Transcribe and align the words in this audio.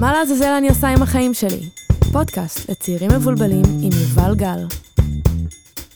מה 0.00 0.12
לעזאזל 0.12 0.52
אני 0.58 0.68
עושה 0.68 0.88
עם 0.88 1.02
החיים 1.02 1.34
שלי? 1.34 1.68
פודקאסט 2.12 2.70
לצעירים 2.70 3.10
מבולבלים 3.10 3.62
עם 3.82 3.90
יובל 4.00 4.34
גל. 4.34 4.66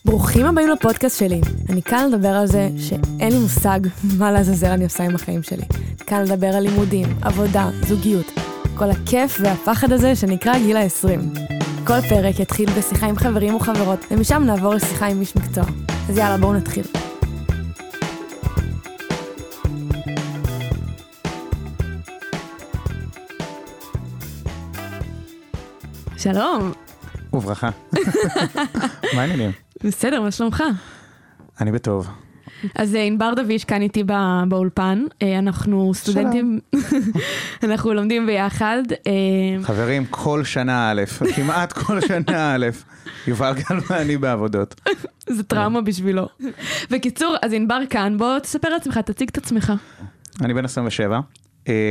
ברוכים 0.05 0.47
הבאים 0.47 0.69
לפודקאסט 0.69 1.19
שלי. 1.19 1.41
אני 1.69 1.83
כאן 1.83 2.09
לדבר 2.13 2.29
על 2.29 2.47
זה 2.47 2.69
שאין 2.79 3.33
לי 3.33 3.39
מושג 3.39 3.81
מה 4.19 4.33
לעזאזל 4.33 4.67
אני 4.67 4.85
עושה 4.85 5.05
עם 5.05 5.15
החיים 5.15 5.43
שלי. 5.43 5.65
כאן 6.07 6.23
לדבר 6.23 6.47
על 6.47 6.63
לימודים, 6.63 7.07
עבודה, 7.23 7.71
זוגיות. 7.89 8.27
כל 8.75 8.91
הכיף 8.91 9.39
והפחד 9.41 9.93
הזה 9.93 10.17
שנקרא 10.17 10.59
גיל 10.59 10.77
ה-20. 10.77 11.39
כל 11.87 12.01
פרק 12.09 12.41
יתחיל 12.41 12.71
בשיחה 12.79 13.07
עם 13.07 13.17
חברים 13.17 13.55
וחברות, 13.55 13.99
ומשם 14.11 14.43
נעבור 14.47 14.75
לשיחה 14.75 15.07
עם 15.07 15.21
איש 15.21 15.37
מקצוע. 15.37 15.65
אז 16.09 16.19
יאללה, 16.19 16.37
בואו 16.37 16.53
נתחיל. 16.53 17.04
שלום. 26.25 26.73
וברכה. 27.33 27.71
מה 29.15 29.21
העניינים? 29.21 29.51
בסדר, 29.85 30.21
מה 30.21 30.31
שלומך? 30.31 30.63
אני 31.61 31.73
בטוב. 31.73 32.09
אז 32.75 32.95
אה, 32.95 33.03
ענבר 33.03 33.35
דביש 33.35 33.65
כאן 33.65 33.83
איתי 33.83 34.05
בא, 34.05 34.43
באולפן, 34.49 35.05
אה, 35.23 35.39
אנחנו 35.39 35.95
סטודנטים, 35.95 36.61
אנחנו 37.65 37.95
לומדים 37.95 38.27
ביחד. 38.27 38.83
אה, 39.07 39.13
חברים, 39.63 40.05
כל 40.11 40.45
שנה 40.45 40.91
א', 40.91 41.03
כמעט 41.37 41.73
כל 41.73 42.01
שנה 42.01 42.55
א', 42.55 42.67
יובל 43.29 43.53
גל 43.53 43.79
ואני 43.91 44.17
בעבודות. 44.17 44.81
זה 45.27 45.43
טראומה 45.43 45.81
בשבילו. 45.81 46.29
בקיצור, 46.91 47.37
אז 47.43 47.53
ענבר 47.53 47.81
כאן, 47.91 48.19
בוא 48.19 48.39
תספר 48.39 48.69
לעצמך, 48.69 48.99
תציג 48.99 49.29
את 49.29 49.39
עצמך. 49.39 49.73
אני 50.41 50.55
בן 50.55 50.65
27, 50.65 51.19
uh, 51.19 51.44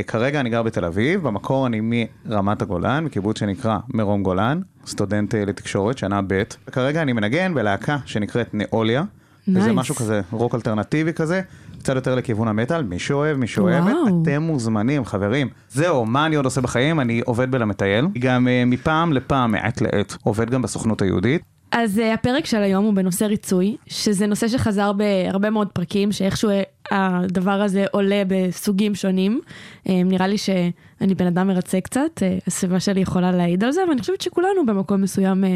כרגע 0.06 0.40
אני 0.40 0.50
גר 0.50 0.62
בתל 0.62 0.84
אביב, 0.84 1.22
במקור 1.22 1.66
אני 1.66 2.06
מרמת 2.26 2.62
הגולן, 2.62 3.04
מקיבוץ 3.04 3.38
שנקרא 3.38 3.78
מרום 3.94 4.22
גולן, 4.22 4.60
סטודנט 4.86 5.34
uh, 5.34 5.38
לתקשורת, 5.38 5.98
שנה 5.98 6.20
ב', 6.26 6.42
וכרגע 6.68 7.02
אני 7.02 7.12
מנגן 7.12 7.54
בלהקה 7.54 7.98
שנקראת 8.04 8.54
נאוליה. 8.54 9.04
וזה 9.48 9.70
Nice. 9.70 9.72
משהו 9.72 9.94
כזה 9.94 10.20
רוק 10.30 10.54
אלטרנטיבי 10.54 11.12
כזה, 11.12 11.40
קצת 11.78 11.94
יותר 11.94 12.14
לכיוון 12.14 12.48
המטאל, 12.48 12.82
מי 12.82 12.98
שאוהב, 12.98 13.36
מי 13.36 13.46
שאוהבת, 13.46 13.92
וואו. 13.92 14.22
אתם 14.22 14.42
מוזמנים, 14.42 15.04
חברים. 15.04 15.48
זהו, 15.70 16.06
מה 16.06 16.26
אני 16.26 16.36
עוד 16.36 16.44
עושה 16.44 16.60
בחיים? 16.60 17.00
אני 17.00 17.20
עובד 17.24 17.50
בלמטייל, 17.50 18.06
גם 18.18 18.46
uh, 18.46 18.68
מפעם 18.68 19.12
לפעם, 19.12 19.52
מעת 19.52 19.80
לעת, 19.82 20.16
עובד 20.22 20.50
גם 20.50 20.62
בסוכנות 20.62 21.02
היהודית. 21.02 21.42
אז 21.76 21.98
uh, 21.98 22.14
הפרק 22.14 22.46
של 22.46 22.62
היום 22.62 22.84
הוא 22.84 22.94
בנושא 22.94 23.24
ריצוי, 23.24 23.76
שזה 23.86 24.26
נושא 24.26 24.48
שחזר 24.48 24.92
בהרבה 24.92 25.50
מאוד 25.50 25.68
פרקים, 25.68 26.12
שאיכשהו 26.12 26.50
אה, 26.50 26.62
הדבר 26.90 27.62
הזה 27.62 27.84
עולה 27.90 28.22
בסוגים 28.28 28.94
שונים. 28.94 29.40
Uh, 29.44 29.90
נראה 30.04 30.26
לי 30.26 30.38
שאני 30.38 31.14
בן 31.14 31.26
אדם 31.26 31.48
מרצה 31.48 31.80
קצת, 31.80 32.00
uh, 32.18 32.44
הסביבה 32.46 32.80
שלי 32.80 33.00
יכולה 33.00 33.32
להעיד 33.32 33.64
על 33.64 33.72
זה, 33.72 33.80
ואני 33.88 34.00
חושבת 34.00 34.20
שכולנו 34.20 34.66
במקום 34.66 35.02
מסוים 35.02 35.44
uh, 35.44 35.46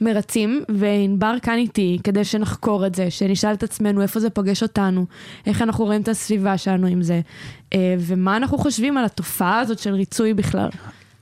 מרצים, 0.00 0.64
וענבר 0.68 1.34
כאן 1.42 1.54
איתי 1.54 1.98
כדי 2.04 2.24
שנחקור 2.24 2.86
את 2.86 2.94
זה, 2.94 3.10
שנשאל 3.10 3.52
את 3.52 3.62
עצמנו 3.62 4.02
איפה 4.02 4.20
זה 4.20 4.30
פוגש 4.30 4.62
אותנו, 4.62 5.06
איך 5.46 5.62
אנחנו 5.62 5.84
רואים 5.84 6.00
את 6.00 6.08
הסביבה 6.08 6.58
שלנו 6.58 6.86
עם 6.86 7.02
זה, 7.02 7.20
uh, 7.20 7.76
ומה 7.98 8.36
אנחנו 8.36 8.58
חושבים 8.58 8.96
על 8.96 9.04
התופעה 9.04 9.60
הזאת 9.60 9.78
של 9.78 9.94
ריצוי 9.94 10.34
בכלל. 10.34 10.68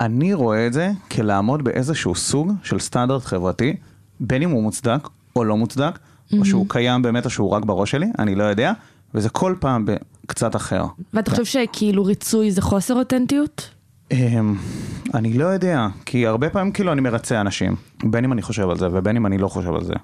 אני 0.01 0.35
רואה 0.35 0.67
את 0.67 0.73
זה 0.73 0.91
כלעמוד 1.11 1.65
באיזשהו 1.65 2.15
סוג 2.15 2.53
של 2.63 2.79
סטנדרט 2.79 3.25
חברתי, 3.25 3.77
בין 4.21 4.43
אם 4.43 4.51
הוא 4.51 4.63
מוצדק 4.63 5.09
או 5.37 5.45
לא 5.45 5.57
מוצדק, 5.57 5.99
או 6.39 6.45
שהוא 6.45 6.67
קיים 6.69 7.03
באמת 7.03 7.25
או 7.25 7.31
שהוא 7.31 7.51
רק 7.51 7.65
בראש 7.65 7.91
שלי, 7.91 8.07
אני 8.19 8.35
לא 8.35 8.45
יודע, 8.45 8.73
וזה 9.15 9.29
כל 9.29 9.55
פעם 9.61 9.87
בקצת 9.87 10.57
אחר. 10.57 10.85
ואתה 11.15 11.31
חושב 11.31 11.45
שכאילו 11.45 12.05
ריצוי 12.05 12.51
זה 12.51 12.63
חוסר 12.63 12.95
אותנטיות? 12.95 13.71
אמ, 14.11 14.55
אני 15.15 15.39
לא 15.39 15.45
יודע, 15.45 15.87
כי 16.07 16.27
הרבה 16.27 16.51
פעמים 16.51 16.73
כאילו 16.73 16.93
אני 16.93 17.01
מרצה 17.01 17.41
אנשים, 17.41 17.77
בין 18.05 18.25
אם 18.25 18.33
אני 18.33 18.43
חושב 18.43 18.71
על 18.71 18.79
זה 18.79 18.89
ובין 18.93 19.17
אם 19.17 19.27
אני 19.27 19.39
לא 19.39 19.49
חושב 19.49 19.75
על 19.75 19.85
זה. 19.85 19.95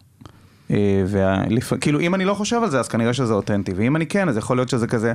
וכאילו 1.11 2.01
אם 2.01 2.15
אני 2.15 2.25
לא 2.25 2.35
חושב 2.35 2.63
על 2.63 2.71
זה 2.71 2.81
אז 2.81 2.89
כנראה 2.89 3.13
שזה 3.13 3.33
אותנטי, 3.33 3.73
ואם 3.77 3.97
אני 3.97 4.07
כן 4.07 4.29
אז 4.29 4.37
יכול 4.37 4.57
להיות 4.57 4.69
שזה 4.69 4.87
כזה 4.87 5.13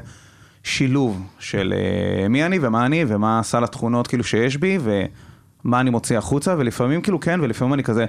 שילוב 0.64 1.22
של 1.40 1.74
אה, 1.78 2.28
מי 2.28 2.46
אני 2.46 2.60
ומה 2.62 2.86
אני 2.86 3.06
ומה 3.08 3.42
סל 3.44 3.64
התכונות 3.64 4.08
כאילו 4.08 4.24
שיש 4.24 4.58
בי 4.58 4.78
ומה 4.82 5.80
אני 5.80 5.90
מוציא 5.90 6.18
החוצה, 6.18 6.56
ולפעמים 6.58 7.02
כאילו 7.02 7.20
כן 7.20 7.40
ולפעמים 7.42 7.74
אני 7.74 7.84
כזה, 7.84 8.06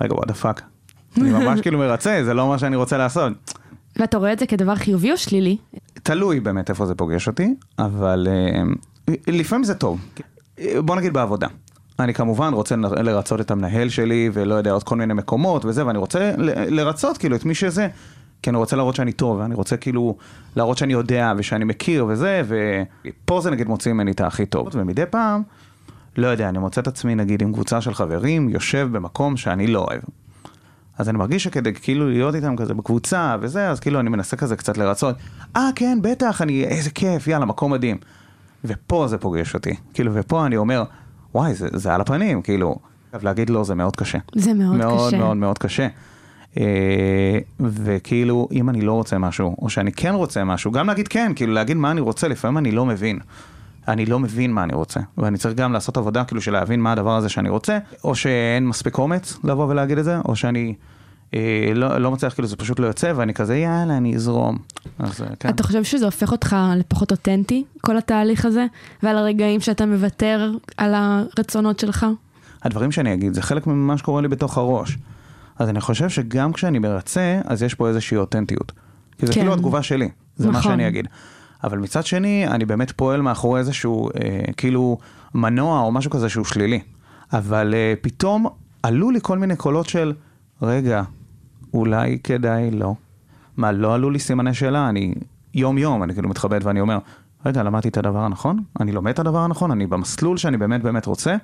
רגע 0.00 0.14
what 0.14 0.28
the 0.28 0.34
fuck. 0.34 0.62
אני 1.16 1.30
ממש 1.30 1.60
כאילו 1.62 1.78
מרצה, 1.78 2.20
זה 2.24 2.34
לא 2.34 2.48
מה 2.48 2.58
שאני 2.58 2.76
רוצה 2.76 2.98
לעשות. 2.98 3.32
ואתה 3.96 4.18
רואה 4.18 4.32
את 4.32 4.38
זה 4.38 4.46
כדבר 4.46 4.74
חיובי 4.74 5.12
או 5.12 5.16
שלילי? 5.16 5.56
תלוי 6.02 6.40
באמת 6.40 6.70
איפה 6.70 6.86
זה 6.86 6.94
פוגש 6.94 7.28
אותי, 7.28 7.54
אבל 7.78 8.28
אה, 8.30 8.62
לפעמים 9.26 9.64
זה 9.64 9.74
טוב. 9.74 10.00
בוא 10.84 10.96
נגיד 10.96 11.12
בעבודה. 11.12 11.46
אני 11.98 12.14
כמובן 12.14 12.52
רוצה 12.54 12.76
לרצות 12.76 13.40
את 13.40 13.50
המנהל 13.50 13.88
שלי 13.88 14.30
ולא 14.32 14.54
יודע 14.54 14.70
עוד 14.70 14.82
כל 14.82 14.96
מיני 14.96 15.14
מקומות 15.14 15.64
וזה 15.64 15.86
ואני 15.86 15.98
רוצה 15.98 16.32
לרצות 16.68 17.18
כאילו 17.18 17.36
את 17.36 17.44
מי 17.44 17.54
שזה 17.54 17.88
כי 18.42 18.50
אני 18.50 18.56
רוצה 18.56 18.76
להראות 18.76 18.94
שאני 18.94 19.12
טוב 19.12 19.38
ואני 19.38 19.54
רוצה 19.54 19.76
כאילו 19.76 20.16
להראות 20.56 20.78
שאני 20.78 20.92
יודע 20.92 21.32
ושאני 21.36 21.64
מכיר 21.64 22.06
וזה 22.08 22.42
ופה 22.46 23.40
זה 23.40 23.50
נגיד 23.50 23.68
מוציא 23.68 23.92
ממני 23.92 24.10
את 24.10 24.20
הכי 24.20 24.46
טוב 24.46 24.68
ומדי 24.72 25.06
פעם 25.10 25.42
לא 26.16 26.26
יודע 26.26 26.48
אני 26.48 26.58
מוצא 26.58 26.80
את 26.80 26.86
עצמי 26.86 27.14
נגיד 27.14 27.42
עם 27.42 27.52
קבוצה 27.52 27.80
של 27.80 27.94
חברים 27.94 28.48
יושב 28.48 28.88
במקום 28.92 29.36
שאני 29.36 29.66
לא 29.66 29.78
אוהב 29.90 30.02
אז 31.00 31.08
אני 31.08 31.18
מרגיש 31.18 31.44
שכדי 31.44 31.74
כאילו 31.74 32.08
להיות 32.08 32.34
איתם 32.34 32.56
כזה 32.56 32.74
בקבוצה 32.74 33.36
וזה, 33.40 33.70
אז 33.70 33.80
כאילו 33.80 34.00
אני 34.00 34.10
מנסה 34.10 34.36
כזה 34.36 34.56
קצת 34.56 34.78
לרצות. 34.78 35.16
אה, 35.56 35.68
כן, 35.74 35.98
בטח, 36.02 36.42
אני, 36.42 36.64
איזה 36.64 36.90
כיף, 36.90 37.26
יאללה, 37.26 37.44
מקום 37.44 37.72
מדהים. 37.72 37.96
ופה 38.64 39.06
זה 39.08 39.18
פוגש 39.18 39.54
אותי. 39.54 39.74
כאילו, 39.94 40.12
ופה 40.14 40.46
אני 40.46 40.56
אומר, 40.56 40.84
וואי, 41.34 41.54
זה, 41.54 41.68
זה 41.72 41.94
על 41.94 42.00
הפנים, 42.00 42.42
כאילו. 42.42 42.76
עכשיו, 43.06 43.20
להגיד 43.24 43.50
לא 43.50 43.64
זה 43.64 43.74
מאוד 43.74 43.96
קשה. 43.96 44.18
זה 44.34 44.54
מאוד, 44.54 44.76
מאוד 44.76 45.08
קשה. 45.08 45.18
מאוד 45.18 45.36
מאוד 45.36 45.58
קשה. 45.58 45.88
אה, 46.56 47.38
וכאילו, 47.60 48.48
אם 48.52 48.70
אני 48.70 48.80
לא 48.80 48.92
רוצה 48.92 49.18
משהו, 49.18 49.56
או 49.62 49.70
שאני 49.70 49.92
כן 49.92 50.14
רוצה 50.14 50.44
משהו, 50.44 50.72
גם 50.72 50.86
להגיד 50.86 51.08
כן, 51.08 51.32
כאילו 51.36 51.52
להגיד 51.52 51.76
מה 51.76 51.90
אני 51.90 52.00
רוצה, 52.00 52.28
לפעמים 52.28 52.58
אני 52.58 52.70
לא 52.72 52.86
מבין. 52.86 53.18
אני 53.88 54.06
לא 54.06 54.18
מבין 54.18 54.52
מה 54.52 54.62
אני 54.64 54.74
רוצה, 54.74 55.00
ואני 55.18 55.38
צריך 55.38 55.54
גם 55.54 55.72
לעשות 55.72 55.96
עבודה 55.96 56.24
כאילו 56.24 56.40
של 56.40 56.52
להבין 56.52 56.80
מה 56.80 56.92
הדבר 56.92 57.16
הזה 57.16 57.28
שאני 57.28 57.48
רוצה, 57.48 57.78
או 58.04 58.14
שאין 58.14 58.66
מספיק 58.66 58.98
אומץ 58.98 59.38
לבוא 59.44 59.66
ולהגיד 59.66 59.98
את 59.98 60.04
זה, 60.04 60.18
או 60.28 60.36
שאני 60.36 60.74
אה, 61.34 61.72
לא, 61.74 61.98
לא 61.98 62.10
מצליח, 62.10 62.34
כאילו 62.34 62.48
זה 62.48 62.56
פשוט 62.56 62.78
לא 62.80 62.86
יוצא, 62.86 63.12
ואני 63.16 63.34
כזה 63.34 63.56
יאללה, 63.56 63.96
אני 63.96 64.14
אזרום. 64.14 64.58
אז 64.98 65.22
אה, 65.22 65.26
כן. 65.40 65.48
אתה 65.48 65.62
חושב 65.62 65.84
שזה 65.84 66.04
הופך 66.04 66.32
אותך 66.32 66.56
לפחות 66.76 67.10
אותנטי, 67.10 67.64
כל 67.80 67.96
התהליך 67.98 68.44
הזה? 68.44 68.66
ועל 69.02 69.18
הרגעים 69.18 69.60
שאתה 69.60 69.86
מוותר 69.86 70.52
על 70.76 70.94
הרצונות 70.94 71.78
שלך? 71.78 72.06
הדברים 72.62 72.92
שאני 72.92 73.14
אגיד 73.14 73.34
זה 73.34 73.42
חלק 73.42 73.66
ממה 73.66 73.98
שקורה 73.98 74.22
לי 74.22 74.28
בתוך 74.28 74.58
הראש. 74.58 74.98
אז 75.58 75.68
אני 75.68 75.80
חושב 75.80 76.08
שגם 76.08 76.52
כשאני 76.52 76.78
מרצה, 76.78 77.40
אז 77.44 77.62
יש 77.62 77.74
פה 77.74 77.88
איזושהי 77.88 78.16
אותנטיות. 78.16 78.72
כי 79.18 79.26
זה 79.26 79.32
כן. 79.32 79.40
כאילו 79.40 79.54
התגובה 79.54 79.82
שלי, 79.82 80.08
זה 80.36 80.46
מה 80.46 80.58
נכון. 80.58 80.72
שאני 80.72 80.88
אגיד. 80.88 81.08
אבל 81.64 81.78
מצד 81.78 82.06
שני, 82.06 82.48
אני 82.48 82.64
באמת 82.64 82.90
פועל 82.90 83.22
מאחורי 83.22 83.60
איזשהו, 83.60 84.08
אה, 84.08 84.52
כאילו, 84.56 84.98
מנוע 85.34 85.80
או 85.80 85.92
משהו 85.92 86.10
כזה 86.10 86.28
שהוא 86.28 86.44
שלילי. 86.44 86.80
אבל 87.32 87.74
אה, 87.74 87.94
פתאום 88.00 88.46
עלו 88.82 89.10
לי 89.10 89.18
כל 89.22 89.38
מיני 89.38 89.56
קולות 89.56 89.88
של, 89.88 90.12
רגע, 90.62 91.02
אולי 91.74 92.18
כדאי 92.24 92.70
לא. 92.70 92.94
מה, 93.56 93.72
לא 93.72 93.94
עלו 93.94 94.10
לי 94.10 94.18
סימני 94.18 94.54
שאלה? 94.54 94.88
אני 94.88 95.14
יום-יום, 95.54 96.02
אני 96.02 96.14
כאילו 96.14 96.28
מתכבד 96.28 96.60
ואני 96.62 96.80
אומר, 96.80 96.98
רגע, 97.46 97.62
למדתי 97.62 97.88
את 97.88 97.96
הדבר 97.96 98.18
הנכון? 98.18 98.62
אני 98.80 98.92
לומד 98.92 99.12
את 99.12 99.18
הדבר 99.18 99.38
הנכון? 99.38 99.70
אני 99.70 99.86
במסלול 99.86 100.36
שאני 100.36 100.56
באמת 100.56 100.82
באמת 100.82 101.06
רוצה? 101.06 101.36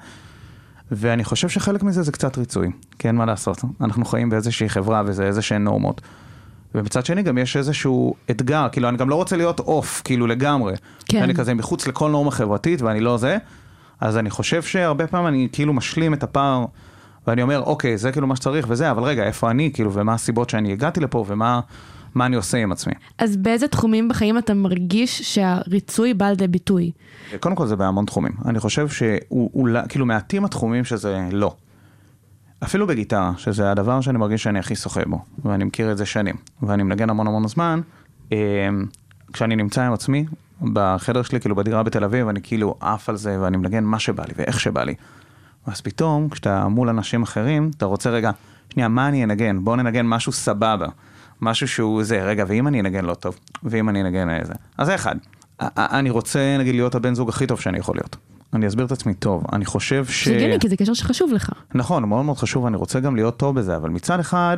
ואני 0.91 1.25
חושב 1.25 1.49
שחלק 1.49 1.83
מזה 1.83 2.03
זה 2.03 2.13
קצת 2.13 2.39
ריצוי, 2.39 2.71
כי 2.99 3.09
אין 3.09 3.17
מה 3.17 3.25
לעשות. 3.25 3.65
אנחנו 3.81 4.05
חיים 4.05 4.31
באיזושהי 4.31 4.69
חברה 4.69 5.03
וזה 5.07 5.27
איזה 5.27 5.43
שהן 5.43 5.65
נורמות. 5.65 6.01
ומצד 6.77 7.07
שני 7.07 7.23
גם 7.23 7.39
יש 7.39 7.57
איזשהו 7.57 8.15
אתגר, 8.31 8.67
כאילו 8.73 8.89
אני 8.89 8.97
גם 8.97 9.11
לא 9.11 9.15
רוצה 9.15 9.37
להיות 9.37 9.61
אוף, 9.61 10.03
כאילו 10.05 10.27
לגמרי. 10.27 10.75
כן. 11.09 11.23
אני 11.23 11.35
כזה 11.35 11.55
מחוץ 11.55 11.87
לכל 11.87 12.11
נורמה 12.11 12.31
חברתית 12.31 12.83
ואני 12.83 13.01
לא 13.01 13.17
זה. 13.17 13.39
אז 14.01 14.17
אני 14.17 14.31
חושב 14.31 14.63
שהרבה 14.63 15.07
פעמים 15.07 15.27
אני 15.27 15.49
כאילו 15.53 15.73
משלים 15.73 16.15
את 16.15 16.23
הפער, 16.23 16.65
ואני 17.27 17.43
אומר, 17.43 17.61
אוקיי, 17.61 17.99
זה 17.99 18.13
כאילו 18.13 18.27
מה 18.27 18.37
שצריך 18.37 18.67
וזה, 18.69 18.91
אבל 18.91 19.03
רגע, 19.03 19.25
איפה 19.25 19.51
אני, 19.51 19.71
כאילו, 19.75 19.93
ומה 19.93 20.15
הסיבות 20.15 20.51
שאני 20.51 20.73
הגעתי 20.73 21.01
לפה, 21.01 21.25
ומה 21.29 21.61
מה 22.15 22.27
אני 22.27 22.37
עושה 22.37 22.59
עם 22.59 22.73
עצמי. 22.73 22.93
אז 23.19 23.37
באיזה 23.37 23.69
תחומים 23.69 24.09
בחיים 24.09 24.39
אתה 24.39 24.55
מרגיש 24.55 25.23
שהריצוי 25.35 26.15
בא 26.15 26.29
לידי 26.29 26.49
ביטוי? 26.49 26.91
קודם 27.41 27.55
כל 27.55 27.67
זה 27.67 27.77
בהמון 27.77 28.05
תחומים. 28.05 28.33
אני 28.45 28.61
חושב 28.61 28.89
שאולי, 28.89 29.81
כאילו 29.89 30.07
מעטים 30.07 30.45
התחומים 30.45 30.85
שזה 30.85 31.19
לא. 31.33 31.55
אפילו 32.65 32.87
בגיטרה, 32.87 33.33
שזה 33.37 33.71
הדבר 33.71 34.01
שאני 34.01 34.19
מרגיש 34.19 34.43
שאני 34.43 34.59
הכי 34.59 34.77
שוחה 34.77 35.01
בו, 35.07 35.25
ואני 35.45 35.65
מכיר 35.65 35.93
את 35.93 35.99
זה 35.99 36.07
שנים, 36.07 36.35
ואני 36.63 36.83
מנגן 36.83 37.11
המון 37.11 37.27
המון 37.27 37.49
זמן, 37.49 37.81
אה, 38.33 38.39
כשאני 39.33 39.57
נמצא 39.57 39.83
עם 39.83 39.93
עצמי, 39.93 40.27
בחדר 40.73 41.23
שלי, 41.23 41.41
כאילו 41.41 41.57
בדירה 41.57 41.83
בתל 41.83 42.05
אביב, 42.05 42.29
אני 42.29 42.41
כאילו 42.43 42.75
עף 42.81 43.09
על 43.09 43.17
זה, 43.17 43.41
ואני 43.41 43.57
מנגן 43.57 43.85
מה 43.85 43.99
שבא 43.99 44.25
לי 44.25 44.33
ואיך 44.37 44.61
שבא 44.61 44.85
לי. 44.85 44.95
ואז 45.67 45.81
פתאום, 45.81 46.29
כשאתה 46.29 46.69
מול 46.69 46.89
אנשים 46.89 47.23
אחרים, 47.23 47.71
אתה 47.77 47.85
רוצה 47.85 48.11
רגע, 48.11 48.31
שנייה, 48.73 48.89
מה 48.89 49.09
אני 49.09 49.25
אנגן? 49.25 49.65
בוא 49.65 49.77
ננגן 49.77 50.07
משהו 50.07 50.33
סבבה. 50.33 50.87
משהו 51.41 51.69
שהוא 51.69 52.03
זה, 52.03 52.23
רגע, 52.23 52.45
ואם 52.49 52.69
אני 52.69 52.81
אנגן 52.81 53.05
לא 53.05 53.15
טוב, 53.15 53.39
ואם 53.63 53.89
אני 53.89 54.03
אנגן 54.03 54.31
איזה. 54.31 54.53
אז 54.79 54.87
זה 54.87 54.95
אחד. 54.95 55.17
אני 55.61 56.11
רוצה, 56.11 56.57
נגיד, 56.59 56.75
להיות 56.75 56.95
הבן 56.95 57.15
זוג 57.15 57.29
הכי 57.29 57.47
טוב 57.47 57.61
שאני 57.61 57.79
יכול 57.79 57.97
להיות. 57.97 58.17
אני 58.55 58.67
אסביר 58.67 58.87
את 58.87 58.93
עצמי 58.93 59.15
טוב. 59.15 59.45
אני 59.53 59.65
חושב 59.65 60.05
ש... 60.05 60.29
זה 60.29 60.35
הגיוני, 60.35 60.59
כי 60.61 60.69
זה 60.69 60.77
קשר 60.77 60.95
שחשוב 60.95 61.33
לך. 61.33 61.51
נכון, 61.75 62.05
מאוד 62.05 62.25
מאוד 62.25 62.37
חשוב, 62.37 62.67
אני 62.67 62.77
רוצה 62.77 63.01
גם 63.01 63.17
להיות 63.17 63.37
טוב 63.37 63.59
בזה, 63.59 63.77
אבל 63.77 63.91
מצד 63.91 64.21
אחד, 64.21 64.57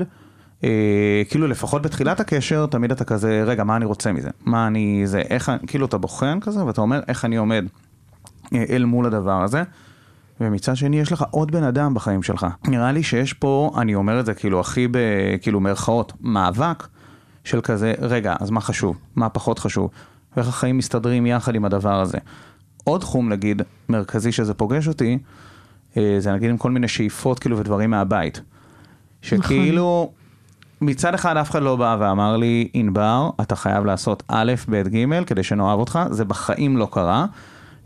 אה, 0.65 1.23
כאילו 1.29 1.47
לפחות 1.47 1.83
בתחילת 1.83 2.21
הקשר, 2.21 2.67
תמיד 2.67 2.91
אתה 2.91 3.05
כזה, 3.05 3.43
רגע, 3.47 3.65
מה 3.65 3.77
אני 3.77 3.85
רוצה 3.85 4.13
מזה? 4.13 4.31
מה 4.45 4.67
אני, 4.67 5.03
זה, 5.05 5.19
איך, 5.19 5.53
כאילו 5.67 5.87
אתה 5.87 5.99
בוחן 5.99 6.41
כזה, 6.41 6.65
ואתה 6.65 6.81
אומר, 6.81 7.01
איך 7.09 7.25
אני 7.25 7.37
עומד 7.37 7.65
אה, 8.55 8.65
אל 8.69 8.85
מול 8.85 9.07
הדבר 9.07 9.43
הזה. 9.43 9.63
ומצד 10.41 10.77
שני, 10.77 11.01
יש 11.01 11.13
לך 11.13 11.25
עוד 11.31 11.51
בן 11.51 11.63
אדם 11.63 11.95
בחיים 11.95 12.23
שלך. 12.23 12.47
נראה 12.65 12.93
לי 12.93 13.03
שיש 13.03 13.33
פה, 13.33 13.71
אני 13.77 13.95
אומר 13.95 14.21
את 14.21 14.27
זה 14.27 14.35
כאילו 14.35 14.61
הכי 14.61 14.89
ב... 14.89 14.99
כאילו 15.43 15.61
מירכאות, 15.61 16.13
מאבק 16.21 16.87
של 17.45 17.61
כזה, 17.61 17.95
רגע, 18.01 18.35
אז 18.41 18.51
מה 18.51 18.61
חשוב? 18.61 18.99
מה 19.17 19.29
פחות 19.29 19.59
חשוב? 19.59 19.91
ואיך 20.37 20.49
החיים 20.49 20.79
מסתדרים 20.79 21.27
יחד 21.27 21.55
עם 21.55 21.65
הדבר 21.65 22.01
הזה. 22.01 22.19
עוד 22.89 23.01
תחום, 23.01 23.29
נגיד, 23.29 23.63
מרכזי 23.89 24.33
שזה 24.33 24.55
פוגש 24.55 24.89
אותי, 24.89 25.19
אה, 25.97 26.17
זה 26.19 26.33
נגיד 26.33 26.51
עם 26.51 26.57
כל 26.57 26.71
מיני 26.71 26.89
שאיפות 26.89 27.39
כאילו 27.39 27.59
ודברים 27.59 27.91
מהבית. 27.91 28.41
שכאילו, 29.23 30.13
מצד 30.81 31.15
אחד 31.15 31.37
אף 31.37 31.51
אחד 31.51 31.63
לא 31.63 31.77
בא 31.77 31.97
ואמר 32.01 32.37
לי, 32.37 32.69
ענבר, 32.75 33.31
אתה 33.41 33.57
חייב 33.57 33.85
לעשות 33.85 34.23
א', 34.29 34.53
ב', 34.69 34.89
ג', 34.89 35.25
כדי 35.25 35.43
שנאהב 35.43 35.79
אותך, 35.81 35.99
זה 36.11 36.25
בחיים 36.25 36.77
לא 36.77 36.89
קרה. 36.93 37.27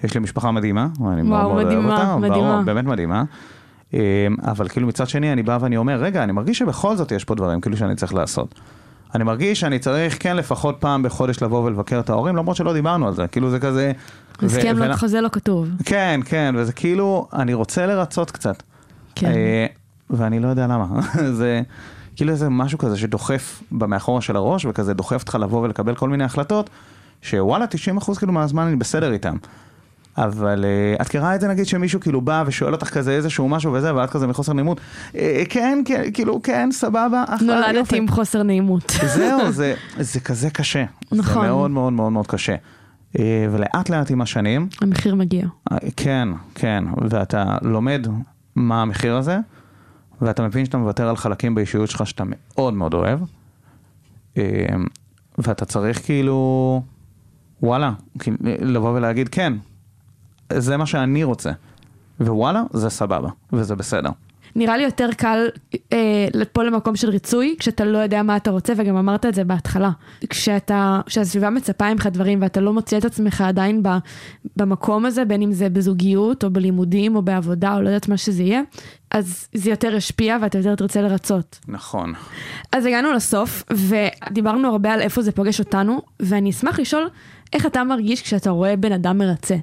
יש 0.04 0.14
לי 0.14 0.20
משפחה 0.20 0.50
מדהימה, 0.50 0.88
ואני 1.00 1.22
מאוד 1.22 1.52
מאוד 1.52 1.66
אוהב 1.66 1.84
אותה, 1.84 2.16
מדהימה. 2.16 2.37
ברור, 2.37 2.62
באמת 2.62 2.84
מדהימה. 2.84 3.25
אמ, 3.93 3.98
אבל 4.44 4.69
כאילו 4.69 4.87
מצד 4.87 5.08
שני 5.08 5.32
אני 5.32 5.43
בא 5.43 5.58
ואני 5.60 5.76
אומר, 5.76 5.96
רגע, 5.96 6.25
אני 6.25 6.32
מרגיש 6.32 6.58
שבכל 6.58 6.96
זאת 6.96 7.12
יש 7.12 7.25
פה 7.25 7.34
דברים 7.34 7.60
כאילו 7.60 7.76
שאני 7.76 7.94
צריך 7.94 8.14
לעשות. 8.14 8.60
אני 9.14 9.24
מרגיש 9.24 9.60
שאני 9.60 9.78
צריך 9.78 10.16
כן 10.20 10.36
לפחות 10.36 10.76
פעם 10.78 11.02
בחודש 11.02 11.42
לבוא 11.42 11.64
ולבקר 11.64 12.00
את 12.00 12.10
ההורים, 12.10 12.36
למרות 12.36 12.56
שלא 12.56 12.72
דיברנו 12.72 13.08
על 13.08 13.14
זה, 13.14 13.26
כאילו 13.26 13.50
זה 13.50 13.60
כזה... 13.60 13.92
הסכם 14.42 14.78
לא 14.78 14.96
חוזה 14.96 15.20
לא 15.20 15.28
כתוב. 15.32 15.68
כן, 15.84 16.20
כן, 16.24 16.54
וזה 16.58 16.72
כאילו, 16.72 17.28
אני 17.32 17.54
רוצה 17.54 17.86
לרצות 17.86 18.30
קצת. 18.30 18.62
כן. 19.14 19.32
אה, 19.32 19.66
ואני 20.10 20.40
לא 20.40 20.48
יודע 20.48 20.66
למה. 20.66 20.86
זה 21.38 21.62
כאילו 22.16 22.32
איזה 22.32 22.48
משהו 22.48 22.78
כזה 22.78 22.96
שדוחף 22.96 23.62
במאחורה 23.72 24.20
של 24.20 24.36
הראש, 24.36 24.64
וכזה 24.64 24.94
דוחף 24.94 25.20
אותך 25.20 25.34
לבוא 25.40 25.62
ולקבל 25.62 25.94
כל 25.94 26.08
מיני 26.08 26.24
החלטות, 26.24 26.70
שוואלה, 27.22 27.64
90% 27.98 28.18
כאילו 28.18 28.32
מהזמן 28.32 28.66
אני 28.66 28.76
בסדר 28.76 29.12
איתם. 29.12 29.36
אבל 30.18 30.64
uh, 30.64 31.02
את 31.02 31.06
מכירה 31.06 31.34
את 31.34 31.40
זה 31.40 31.48
נגיד 31.48 31.66
שמישהו 31.66 32.00
כאילו 32.00 32.20
בא 32.20 32.44
ושואל 32.46 32.72
אותך 32.72 32.90
כזה 32.90 33.12
איזשהו 33.12 33.48
משהו 33.48 33.72
וזה, 33.72 33.94
ואת 33.94 34.10
כזה 34.10 34.26
מחוסר 34.26 34.52
נעימות, 34.52 34.80
uh, 35.12 35.16
כן, 35.48 35.82
כן, 35.84 36.02
כאילו, 36.14 36.42
כן, 36.42 36.68
סבבה, 36.72 37.24
אחלה, 37.28 37.54
נולדתי 37.54 37.78
יופי." 37.78 37.96
עם 37.96 38.08
חוסר 38.08 38.42
נעימות. 38.42 38.92
זהו, 39.06 39.52
זה, 39.52 39.74
זה 39.98 40.20
כזה 40.20 40.50
קשה. 40.50 40.84
נכון. 41.12 41.42
זה 41.42 41.48
מאוד 41.48 41.70
מאוד 41.70 41.92
מאוד 41.92 42.12
מאוד 42.12 42.26
קשה. 42.26 42.54
אה, 43.18 43.46
ולאט 43.50 43.90
לאט 43.90 44.10
עם 44.10 44.20
השנים, 44.20 44.68
המחיר 44.80 45.14
מגיע. 45.14 45.46
אה, 45.72 45.78
כן, 45.96 46.28
כן, 46.54 46.84
ואתה 47.10 47.56
לומד 47.62 48.06
מה 48.56 48.82
המחיר 48.82 49.16
הזה, 49.16 49.38
ואתה 50.22 50.42
מבין 50.42 50.64
שאתה 50.64 50.78
מוותר 50.78 51.08
על 51.08 51.16
חלקים 51.16 51.54
באישיות 51.54 51.90
שלך 51.90 52.06
שאתה 52.06 52.24
מאוד 52.26 52.74
מאוד 52.74 52.94
אוהב, 52.94 53.20
אה, 54.36 54.66
ואתה 55.38 55.64
צריך 55.64 56.04
כאילו, 56.04 56.82
וואלה, 57.62 57.92
לבוא 58.60 58.90
ולהגיד 58.90 59.28
כן, 59.28 59.52
זה 60.58 60.76
מה 60.76 60.87
שאני 60.87 61.25
רוצה, 61.25 61.50
ווואלה, 62.20 62.62
זה 62.72 62.90
סבבה, 62.90 63.28
וזה 63.52 63.75
בסדר. 63.75 64.10
נראה 64.56 64.76
לי 64.76 64.82
יותר 64.82 65.08
קל 65.16 65.46
אה, 65.93 66.26
ליפול 66.34 66.66
למקום 66.66 66.96
של 66.96 67.10
ריצוי, 67.10 67.56
כשאתה 67.58 67.84
לא 67.84 67.99
יודע 67.99 68.22
מה 68.22 68.37
אתה 68.37 68.50
רוצה, 68.50 68.72
וגם 68.76 68.96
אמרת 68.96 69.26
את 69.26 69.34
זה 69.34 69.44
בהתחלה. 69.44 69.90
כשאתה, 70.31 71.00
כשהסביבה 71.06 71.50
מצפה 71.50 71.94
ממך 71.94 72.06
דברים 72.06 72.43
ואתה 72.43 72.60
לא 72.60 72.72
מוצא 72.72 72.99
את 72.99 73.04
עצמך 73.04 73.40
עדיין 73.40 73.82
ב, 73.82 73.88
במקום 74.56 75.06
הזה, 75.06 75.25
בין 75.25 75.43
אם 75.43 75.52
זה 75.52 75.69
בזוגיות, 75.69 76.44
או 76.44 76.50
בלימודים, 76.50 77.16
או 77.16 77.22
בעבודה, 77.22 77.76
או 77.76 77.82
לא 77.82 77.88
יודעת 77.88 78.08
מה 78.08 78.16
שזה 78.16 78.43
יהיה, 78.43 78.62
אז 79.10 79.48
זה 79.55 79.70
יותר 79.70 79.94
ישפיע 79.94 80.38
ואתה 80.43 80.58
יותר 80.58 80.75
תרצה 80.75 81.02
לרצות. 81.02 81.58
נכון. 81.69 82.12
אז 82.72 82.87
הגענו 82.87 83.12
לסוף, 83.12 83.62
ודיברנו 83.70 84.69
הרבה 84.69 84.93
על 84.93 85.00
איפה 85.00 85.22
זה 85.22 85.32
פוגש 85.32 85.60
אותנו, 85.60 86.02
ואני 86.20 86.50
אשמח 86.50 86.81
לשאול 86.81 87.08
איך 87.52 87.66
אתה 87.66 87.84
מרגיש 87.84 88.22
כשאתה 88.22 88.50
רואה 88.50 88.76
בן 88.76 88.93
אדם 88.93 89.19
מרצה. 89.19 89.56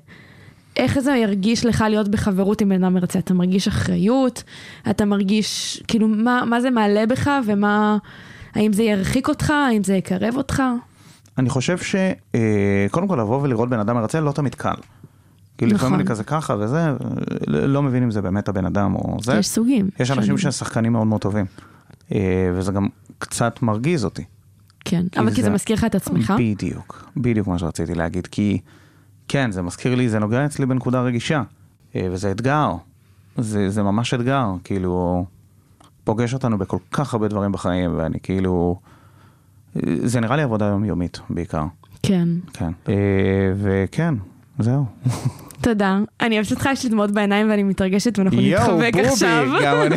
איך 0.84 1.00
זה 1.00 1.12
ירגיש 1.12 1.66
לך 1.66 1.84
להיות 1.90 2.08
בחברות 2.08 2.62
עם 2.62 2.70
בן 2.70 2.84
אדם 2.84 2.94
מרצה? 2.94 3.20
אתה 3.20 3.34
מרגיש 3.34 3.68
אחריות? 3.68 4.44
אתה 4.90 5.06
מרגיש, 5.06 5.84
כאילו, 5.88 6.08
מה, 6.08 6.44
מה 6.46 6.62
זה 6.62 6.70
מעלה 6.70 7.06
בך 7.06 7.30
ומה... 7.46 7.98
האם 8.56 8.74
זה 8.74 8.84
ירחיק 8.84 9.28
אותך? 9.28 9.50
האם 9.50 9.84
זה 9.84 9.96
יקרב 9.96 10.38
אותך? 10.38 10.64
אני 11.38 11.50
חושב 11.50 11.78
שקודם 11.78 13.08
כל 13.08 13.16
לבוא 13.20 13.42
ולראות 13.42 13.70
בן 13.70 13.80
אדם 13.80 13.96
מרצה 13.96 14.20
לא 14.20 14.32
תמיד 14.32 14.56
קל. 14.56 14.70
לפעמים 15.62 15.76
נכון. 15.76 15.94
אני 15.94 16.06
כזה 16.06 16.24
ככה 16.24 16.56
וזה, 16.60 16.92
לא 17.48 17.84
מבין 17.84 18.04
אם 18.04 18.12
זה 18.12 18.22
באמת 18.22 18.50
הבן 18.50 18.66
אדם 18.66 18.96
או 18.96 19.18
זה. 19.24 19.38
יש 19.38 19.48
סוגים. 19.48 19.90
יש 20.00 20.12
אנשים. 20.12 20.38
שהם 20.38 20.52
שחקנים 20.52 20.92
מאוד 20.92 21.08
מאוד 21.08 21.22
טובים. 21.22 21.46
אה, 22.12 22.52
וזה 22.56 22.72
גם 22.72 22.88
קצת 23.18 23.62
מרגיז 23.62 24.06
אותי. 24.06 24.24
כן, 24.86 25.06
אבל 25.18 25.34
כי 25.36 25.44
זה 25.44 25.50
מזכיר 25.50 25.76
לך 25.76 25.86
את 25.86 25.96
עצמך? 25.96 26.34
בדיוק, 26.38 27.10
בדיוק 27.18 27.48
מה 27.48 27.60
שרציתי 27.60 27.96
להגיד. 27.96 28.28
כי 28.28 28.60
כן, 29.30 29.52
זה 29.52 29.62
מזכיר 29.62 29.96
לי, 29.96 30.10
זה 30.10 30.20
נוגע 30.20 30.46
אצלי 30.46 30.66
בנקודה 30.66 31.02
רגישה. 31.02 31.44
אה, 31.96 32.08
וזה 32.12 32.32
אתגר. 32.32 32.72
זה, 33.38 33.70
זה 33.70 33.84
ממש 33.84 34.14
אתגר. 34.14 34.46
כאילו, 34.64 35.26
פוגש 36.04 36.34
אותנו 36.34 36.58
בכל 36.58 36.78
כך 36.92 37.14
הרבה 37.14 37.28
דברים 37.28 37.52
בחיים, 37.52 37.94
ואני 37.98 38.20
כאילו... 38.24 38.80
אה, 39.76 39.82
זה 40.04 40.20
נראה 40.20 40.36
לי 40.36 40.42
עבודה 40.42 40.66
יומיומית 40.66 41.20
בעיקר. 41.30 41.66
כן. 42.04 42.28
כן. 42.54 42.72
אה, 42.90 42.94
וכן, 43.56 44.14
זהו. 44.60 44.86
תודה. 45.62 46.00
אני 46.22 46.36
אוהבת 46.36 46.52
אותך, 46.52 46.70
יש 46.72 46.84
לי 46.84 46.90
דמעות 46.90 47.12
בעיניים 47.12 47.50
ואני 47.50 47.64
מתרגשת 47.64 48.20
ואנחנו 48.20 48.42
נתחבק 48.42 48.92
עכשיו. 49.06 49.48
גם 49.64 49.78
אני. 49.82 49.96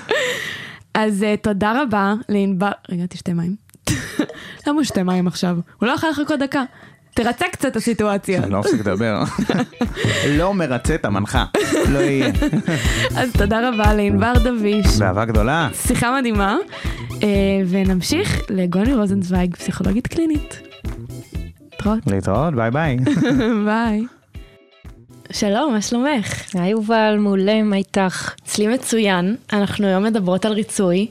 אז 0.94 1.22
uh, 1.22 1.42
תודה 1.42 1.82
רבה 1.82 2.14
לענבר... 2.28 2.70
רגע, 2.90 3.06
תשתה 3.06 3.34
מים. 3.34 3.56
למה 4.66 4.76
הוא 4.76 4.82
שתה 4.82 5.02
מים 5.02 5.26
עכשיו? 5.26 5.58
הוא 5.78 5.86
לא 5.86 5.92
יכול 5.92 6.10
לחכות 6.10 6.40
דקה. 6.40 6.62
תרצה 7.14 7.44
קצת 7.52 7.66
את 7.66 7.76
הסיטואציה. 7.76 8.42
אני 8.42 8.52
לא 8.52 8.60
מפסיק 8.60 8.80
לדבר. 8.80 9.22
לא 10.38 10.54
מרצה 10.54 10.94
את 10.94 11.04
המנחה, 11.04 11.44
לא 11.88 11.98
יהיה. 11.98 12.32
אז 13.16 13.32
תודה 13.32 13.68
רבה 13.68 13.94
לענבר 13.94 14.32
דביש. 14.44 14.86
באהבה 14.98 15.24
גדולה. 15.24 15.68
שיחה 15.74 16.18
מדהימה. 16.18 16.56
אה, 17.22 17.28
ונמשיך 17.68 18.40
לגוני 18.50 18.94
רוזנצוויג, 18.94 19.56
פסיכולוגית 19.56 20.06
קלינית. 20.06 20.60
להתראות. 21.72 22.06
להתראות, 22.06 22.54
ביי 22.54 22.70
ביי. 22.70 22.96
ביי. 23.66 24.04
שלום, 25.32 25.72
מה 25.72 25.80
שלומך? 25.80 26.54
היי 26.54 26.70
יובל, 26.70 27.16
מעולה, 27.18 27.62
מה 27.62 27.76
איתך? 27.76 28.34
אצלי 28.44 28.66
מצוין, 28.66 29.36
אנחנו 29.52 29.86
היום 29.86 30.04
מדברות 30.04 30.44
על 30.44 30.52
ריצוי, 30.52 31.06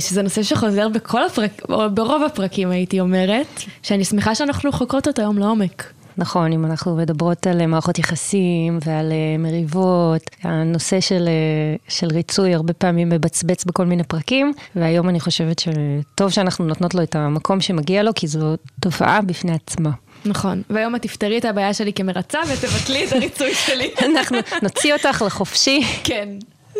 שזה 0.00 0.22
נושא 0.22 0.42
שחוזר 0.42 0.88
בכל 0.88 1.24
הפרק, 1.24 1.62
או 1.68 1.90
ברוב 1.94 2.22
הפרקים 2.22 2.70
הייתי 2.70 3.00
אומרת, 3.00 3.62
שאני 3.82 4.04
שמחה 4.04 4.34
שאנחנו 4.34 4.72
חוקרות 4.72 5.08
אותו 5.08 5.22
היום 5.22 5.38
לעומק. 5.38 5.92
נכון, 6.18 6.52
אם 6.52 6.64
אנחנו 6.64 6.96
מדברות 6.96 7.46
על 7.46 7.60
אה, 7.60 7.66
מערכות 7.66 7.98
יחסים 7.98 8.78
ועל 8.86 9.12
אה, 9.12 9.38
מריבות, 9.38 10.22
הנושא 10.42 11.00
של, 11.00 11.28
אה, 11.28 11.76
של 11.88 12.06
ריצוי 12.06 12.54
הרבה 12.54 12.72
פעמים 12.72 13.08
מבצבץ 13.08 13.64
בכל 13.64 13.86
מיני 13.86 14.04
פרקים, 14.04 14.52
והיום 14.76 15.08
אני 15.08 15.20
חושבת 15.20 15.58
שטוב 15.58 16.30
שאנחנו 16.30 16.64
נותנות 16.64 16.94
לו 16.94 17.02
את 17.02 17.16
המקום 17.16 17.60
שמגיע 17.60 18.02
לו, 18.02 18.10
כי 18.14 18.26
זו 18.26 18.56
תופעה 18.80 19.20
בפני 19.20 19.52
עצמה. 19.52 19.90
נכון, 20.24 20.62
והיום 20.70 20.96
את 20.96 21.02
תפתרי 21.02 21.38
את 21.38 21.44
הבעיה 21.44 21.74
שלי 21.74 21.92
כמרצה 21.92 22.38
ותבטלי 22.48 23.06
את 23.06 23.12
הריצוי 23.12 23.54
שלי. 23.54 23.90
אנחנו 24.16 24.38
נוציא 24.62 24.92
אותך 24.94 25.22
לחופשי. 25.26 25.82
כן, 26.04 26.28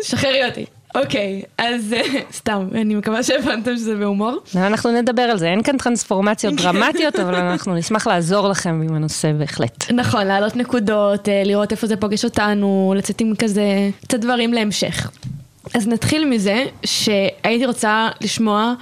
שחררי 0.01 0.45
אותי. 0.45 0.65
אוקיי, 0.95 1.41
אז 1.57 1.93
אה, 1.93 2.01
סתם, 2.33 2.67
אני 2.75 2.95
מקווה 2.95 3.23
שהבנתם 3.23 3.75
שזה 3.75 3.95
בהומור. 3.95 4.37
אנחנו 4.55 4.91
נדבר 4.91 5.21
על 5.21 5.37
זה, 5.37 5.47
אין 5.47 5.63
כאן 5.63 5.77
טרנספורמציות 5.77 6.53
דרמטיות, 6.61 7.19
אבל 7.19 7.35
אנחנו 7.35 7.75
נשמח 7.75 8.07
לעזור 8.07 8.49
לכם 8.49 8.81
עם 8.89 8.95
הנושא 8.95 9.31
בהחלט. 9.31 9.91
נכון, 9.91 10.27
להעלות 10.27 10.55
נקודות, 10.55 11.29
אה, 11.29 11.43
לראות 11.45 11.71
איפה 11.71 11.87
זה 11.87 11.95
פוגש 11.95 12.25
אותנו, 12.25 12.93
לצאת 12.97 13.21
עם 13.21 13.33
כזה, 13.35 13.89
קצת 14.01 14.19
דברים 14.19 14.53
להמשך. 14.53 15.11
אז 15.73 15.87
נתחיל 15.87 16.25
מזה 16.25 16.63
שהייתי 16.85 17.65
רוצה 17.65 18.09
לשמוע 18.21 18.73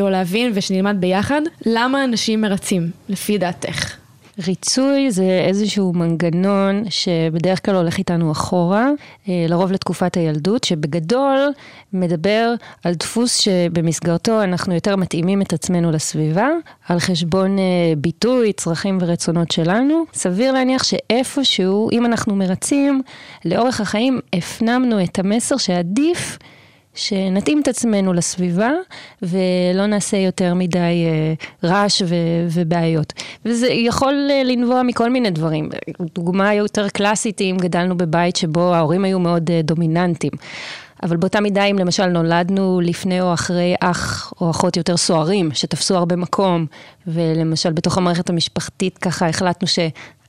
או 0.00 0.10
להבין 0.10 0.52
ושנלמד 0.54 0.96
ביחד 1.00 1.40
למה 1.66 2.04
אנשים 2.04 2.40
מרצים, 2.40 2.90
לפי 3.08 3.38
דעתך. 3.38 3.96
ריצוי 4.44 5.10
זה 5.10 5.44
איזשהו 5.48 5.92
מנגנון 5.92 6.84
שבדרך 6.88 7.64
כלל 7.64 7.74
הולך 7.76 7.98
איתנו 7.98 8.32
אחורה, 8.32 8.90
אה, 9.28 9.46
לרוב 9.48 9.72
לתקופת 9.72 10.16
הילדות, 10.16 10.64
שבגדול 10.64 11.38
מדבר 11.92 12.54
על 12.84 12.94
דפוס 12.94 13.36
שבמסגרתו 13.36 14.42
אנחנו 14.42 14.74
יותר 14.74 14.96
מתאימים 14.96 15.42
את 15.42 15.52
עצמנו 15.52 15.90
לסביבה, 15.90 16.48
על 16.88 16.98
חשבון 16.98 17.58
אה, 17.58 17.64
ביטוי, 17.98 18.52
צרכים 18.52 18.98
ורצונות 19.00 19.50
שלנו. 19.50 20.04
סביר 20.12 20.52
להניח 20.52 20.84
שאיפשהו, 20.84 21.90
אם 21.92 22.06
אנחנו 22.06 22.36
מרצים, 22.36 23.02
לאורך 23.44 23.80
החיים 23.80 24.20
הפנמנו 24.32 25.04
את 25.04 25.18
המסר 25.18 25.56
שעדיף 25.56 26.38
שנתאים 26.96 27.60
את 27.60 27.68
עצמנו 27.68 28.12
לסביבה 28.12 28.70
ולא 29.22 29.86
נעשה 29.86 30.16
יותר 30.16 30.54
מדי 30.54 30.78
אה, 30.78 31.34
רעש 31.68 32.02
ו- 32.02 32.46
ובעיות. 32.50 33.12
וזה 33.44 33.68
יכול 33.68 34.28
אה, 34.30 34.42
לנבוע 34.44 34.82
מכל 34.82 35.10
מיני 35.10 35.30
דברים. 35.30 35.68
דוגמה 36.14 36.54
יותר 36.54 36.88
קלאסית 36.88 37.40
אם 37.40 37.56
גדלנו 37.60 37.96
בבית 37.96 38.36
שבו 38.36 38.74
ההורים 38.74 39.04
היו 39.04 39.18
מאוד 39.18 39.50
אה, 39.50 39.62
דומיננטיים. 39.62 40.32
אבל 41.02 41.16
באותה 41.16 41.40
מידה, 41.40 41.64
אם 41.64 41.78
למשל 41.78 42.06
נולדנו 42.06 42.80
לפני 42.80 43.20
או 43.20 43.34
אחרי 43.34 43.74
אח 43.80 44.32
או 44.40 44.50
אחות 44.50 44.76
יותר 44.76 44.96
סוערים, 44.96 45.50
שתפסו 45.54 45.96
הרבה 45.96 46.16
מקום, 46.16 46.66
ולמשל 47.06 47.72
בתוך 47.72 47.98
המערכת 47.98 48.30
המשפחתית 48.30 48.98
ככה 48.98 49.28
החלטנו 49.28 49.68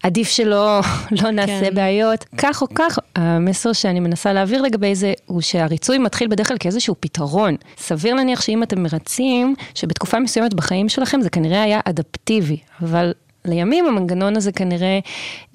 שעדיף 0.01 0.30
שלא 0.30 0.80
לא 1.12 1.32
נעשה 1.32 1.70
כן. 1.70 1.75
בעיות, 1.75 2.25
כך 2.38 2.62
או 2.62 2.68
כך, 2.75 3.00
המסר 3.16 3.74
שאני 3.74 4.00
מנסה 4.00 4.34
להעביר 4.34 4.62
לגבי 4.62 4.96
זה, 4.96 5.13
הוא 5.25 5.42
שהריצוי 5.42 5.98
מתחיל 5.98 6.27
בדרך 6.27 6.48
כלל 6.48 6.58
כאיזשהו 6.60 6.96
פתרון. 7.00 7.56
סביר 7.77 8.13
להניח 8.13 8.42
שאם 8.42 8.63
אתם 8.63 8.84
מרצים, 8.84 9.56
שבתקופה 9.75 10.20
מסוימת 10.20 10.54
בחיים 10.54 10.89
שלכם 10.89 11.22
זה 11.22 11.30
כנראה 11.30 11.63
היה 11.63 11.80
אדפטיבי, 11.86 12.58
אבל 12.82 13.13
לימים 13.48 13.86
המנגנון 13.86 14.36
הזה 14.36 14.51
כנראה, 14.51 15.00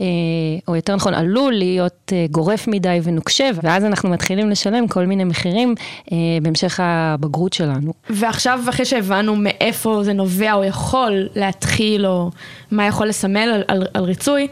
אה, 0.00 0.06
או 0.68 0.76
יותר 0.76 0.96
נכון, 0.96 1.14
עלול 1.14 1.52
להיות 1.52 2.12
אה, 2.12 2.26
גורף 2.30 2.68
מדי 2.68 3.00
ונוקשה, 3.02 3.50
ואז 3.62 3.84
אנחנו 3.84 4.08
מתחילים 4.08 4.50
לשלם 4.50 4.88
כל 4.88 5.06
מיני 5.06 5.24
מחירים 5.24 5.74
אה, 6.12 6.16
בהמשך 6.42 6.80
הבגרות 6.82 7.52
שלנו. 7.52 7.92
ועכשיו, 8.10 8.60
אחרי 8.68 8.84
שהבנו 8.84 9.36
מאיפה 9.36 10.00
זה 10.04 10.12
נובע, 10.12 10.52
או 10.52 10.64
יכול 10.64 11.28
להתחיל, 11.36 12.06
או 12.06 12.30
מה 12.70 12.86
יכול 12.86 13.08
לסמל 13.08 13.38
על, 13.54 13.62
על, 13.68 13.86
על 13.94 14.04
ריצוי, 14.04 14.48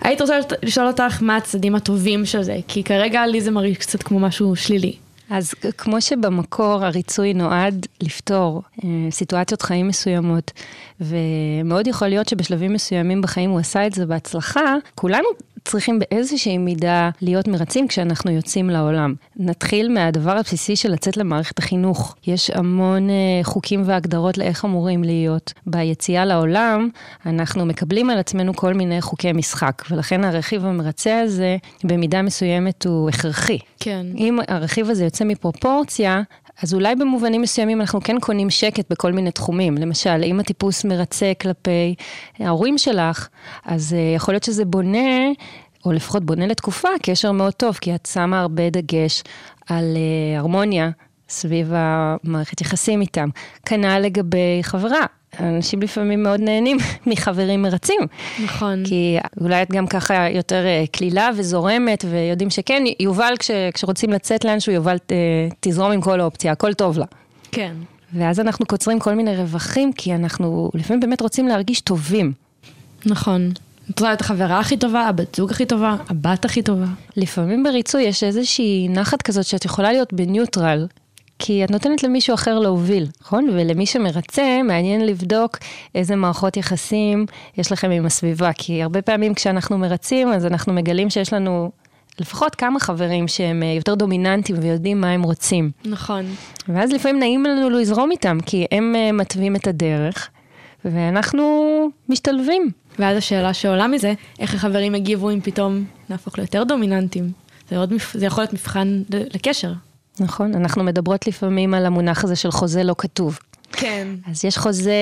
הייתי 0.00 0.22
רוצה 0.22 0.38
לשאול 0.62 0.86
אותך 0.86 1.22
מה 1.22 1.36
הצדדים 1.36 1.74
הטובים 1.74 2.24
של 2.24 2.42
זה, 2.42 2.56
כי 2.68 2.82
כרגע 2.82 3.26
לי 3.26 3.40
זה 3.40 3.50
מרגיש 3.50 3.76
קצת 3.76 4.02
כמו 4.02 4.18
משהו 4.18 4.56
שלילי. 4.56 5.07
אז 5.30 5.54
כמו 5.78 6.00
שבמקור 6.00 6.84
הריצוי 6.84 7.34
נועד 7.34 7.86
לפתור 8.00 8.62
אה, 8.84 8.88
סיטואציות 9.10 9.62
חיים 9.62 9.88
מסוימות, 9.88 10.52
ומאוד 11.00 11.86
יכול 11.86 12.08
להיות 12.08 12.28
שבשלבים 12.28 12.72
מסוימים 12.72 13.22
בחיים 13.22 13.50
הוא 13.50 13.58
עשה 13.58 13.86
את 13.86 13.94
זה 13.94 14.06
בהצלחה, 14.06 14.74
כולנו 14.94 15.28
צריכים 15.64 15.98
באיזושהי 15.98 16.58
מידה 16.58 17.10
להיות 17.20 17.48
מרצים 17.48 17.88
כשאנחנו 17.88 18.30
יוצאים 18.30 18.70
לעולם. 18.70 19.14
נתחיל 19.36 19.88
מהדבר 19.88 20.36
הבסיסי 20.36 20.76
של 20.76 20.92
לצאת 20.92 21.16
למערכת 21.16 21.58
החינוך. 21.58 22.16
יש 22.26 22.50
המון 22.50 23.08
uh, 23.08 23.12
חוקים 23.44 23.82
והגדרות 23.84 24.38
לאיך 24.38 24.64
אמורים 24.64 25.04
להיות. 25.04 25.52
ביציאה 25.66 26.24
לעולם, 26.24 26.88
אנחנו 27.26 27.66
מקבלים 27.66 28.10
על 28.10 28.18
עצמנו 28.18 28.56
כל 28.56 28.74
מיני 28.74 29.00
חוקי 29.00 29.32
משחק, 29.32 29.82
ולכן 29.90 30.24
הרכיב 30.24 30.64
המרצה 30.64 31.20
הזה, 31.20 31.56
במידה 31.84 32.22
מסוימת 32.22 32.86
הוא 32.86 33.08
הכרחי. 33.08 33.58
כן. 33.80 34.06
אם 34.16 34.38
הרכיב 34.48 34.90
הזה 34.90 35.04
יוצא 35.04 35.24
מפרופורציה, 35.24 36.22
אז 36.62 36.74
אולי 36.74 36.94
במובנים 36.94 37.42
מסוימים 37.42 37.80
אנחנו 37.80 38.00
כן 38.00 38.20
קונים 38.20 38.50
שקט 38.50 38.90
בכל 38.90 39.12
מיני 39.12 39.30
תחומים. 39.30 39.78
למשל, 39.78 40.20
אם 40.24 40.40
הטיפוס 40.40 40.84
מרצה 40.84 41.32
כלפי 41.40 41.94
ההורים 42.38 42.78
שלך, 42.78 43.28
אז 43.64 43.92
uh, 43.92 44.16
יכול 44.16 44.34
להיות 44.34 44.44
שזה 44.44 44.64
בונה, 44.64 45.28
או 45.84 45.92
לפחות 45.92 46.24
בונה 46.24 46.46
לתקופה, 46.46 46.88
קשר 47.02 47.32
מאוד 47.32 47.52
טוב, 47.52 47.78
כי 47.80 47.94
את 47.94 48.06
שמה 48.12 48.40
הרבה 48.40 48.70
דגש 48.70 49.22
על 49.68 49.84
uh, 49.96 50.38
הרמוניה 50.38 50.90
סביב 51.28 51.72
המערכת 51.74 52.60
יחסים 52.60 53.00
איתם. 53.00 53.28
כנ"ל 53.66 53.98
לגבי 53.98 54.58
חברה. 54.62 55.06
אנשים 55.40 55.82
לפעמים 55.82 56.22
מאוד 56.22 56.40
נהנים 56.40 56.76
מחברים 57.06 57.62
מרצים. 57.62 58.00
נכון. 58.44 58.84
כי 58.84 59.18
אולי 59.40 59.62
את 59.62 59.70
גם 59.70 59.86
ככה 59.86 60.28
יותר 60.30 60.66
אה, 60.66 60.84
קלילה 60.92 61.30
וזורמת, 61.36 62.04
ויודעים 62.10 62.50
שכן, 62.50 62.82
יובל, 63.00 63.34
כש, 63.38 63.50
כשרוצים 63.74 64.12
לצאת 64.12 64.44
לאנשהו, 64.44 64.72
יובל 64.72 64.98
ת, 64.98 65.12
תזרום 65.60 65.92
עם 65.92 66.00
כל 66.00 66.20
האופציה, 66.20 66.52
הכל 66.52 66.74
טוב 66.74 66.98
לה. 66.98 67.04
כן. 67.52 67.72
ואז 68.12 68.40
אנחנו 68.40 68.66
קוצרים 68.66 68.98
כל 68.98 69.14
מיני 69.14 69.36
רווחים, 69.36 69.92
כי 69.92 70.14
אנחנו 70.14 70.70
לפעמים 70.74 71.00
באמת 71.00 71.20
רוצים 71.20 71.48
להרגיש 71.48 71.80
טובים. 71.80 72.32
נכון. 73.06 73.52
את 73.90 74.00
רואה 74.00 74.12
את 74.12 74.20
החברה 74.20 74.58
הכי 74.58 74.76
טובה, 74.76 75.00
הבת 75.00 75.34
זוג 75.34 75.50
הכי 75.50 75.66
טובה, 75.66 75.96
הבת 76.08 76.44
הכי 76.44 76.62
טובה. 76.62 76.86
לפעמים 77.16 77.62
בריצוי 77.62 78.02
יש 78.02 78.24
איזושהי 78.24 78.88
נחת 78.90 79.22
כזאת 79.22 79.44
שאת 79.44 79.64
יכולה 79.64 79.92
להיות 79.92 80.12
בניוטרל, 80.12 80.86
כי 81.38 81.64
את 81.64 81.70
נותנת 81.70 82.02
למישהו 82.02 82.34
אחר 82.34 82.58
להוביל, 82.58 83.06
נכון? 83.20 83.48
ולמי 83.48 83.86
שמרצה, 83.86 84.60
מעניין 84.64 85.06
לבדוק 85.06 85.58
איזה 85.94 86.16
מערכות 86.16 86.56
יחסים 86.56 87.26
יש 87.56 87.72
לכם 87.72 87.90
עם 87.90 88.06
הסביבה, 88.06 88.52
כי 88.52 88.82
הרבה 88.82 89.02
פעמים 89.02 89.34
כשאנחנו 89.34 89.78
מרצים, 89.78 90.32
אז 90.32 90.46
אנחנו 90.46 90.72
מגלים 90.72 91.10
שיש 91.10 91.32
לנו 91.32 91.70
לפחות 92.20 92.54
כמה 92.54 92.80
חברים 92.80 93.28
שהם 93.28 93.62
אה, 93.62 93.68
יותר 93.68 93.94
דומיננטיים 93.94 94.58
ויודעים 94.62 95.00
מה 95.00 95.10
הם 95.10 95.22
רוצים. 95.22 95.70
נכון. 95.84 96.24
ואז 96.68 96.92
לפעמים 96.92 97.18
נעים 97.18 97.44
לנו 97.44 97.70
לזרום 97.70 98.10
איתם, 98.10 98.38
כי 98.46 98.66
הם 98.72 98.94
אה, 98.96 99.12
מתווים 99.12 99.56
את 99.56 99.66
הדרך, 99.66 100.28
ואנחנו 100.84 101.88
משתלבים. 102.08 102.70
ואז 102.98 103.16
השאלה 103.16 103.54
שעולה 103.54 103.86
מזה, 103.86 104.12
איך 104.38 104.54
החברים 104.54 104.94
יגיבו 104.94 105.30
אם 105.30 105.40
פתאום 105.40 105.84
נהפוך 106.10 106.38
ליותר 106.38 106.64
דומיננטיים. 106.64 107.32
זה, 107.70 107.78
עוד, 107.78 107.92
זה 108.12 108.26
יכול 108.26 108.42
להיות 108.42 108.52
מבחן 108.52 109.02
לקשר. 109.10 109.72
נכון, 110.20 110.54
אנחנו 110.54 110.84
מדברות 110.84 111.26
לפעמים 111.26 111.74
על 111.74 111.86
המונח 111.86 112.24
הזה 112.24 112.36
של 112.36 112.50
חוזה 112.50 112.82
לא 112.82 112.94
כתוב. 112.98 113.38
כן. 113.72 114.08
אז 114.26 114.44
יש 114.44 114.58
חוזה 114.58 114.92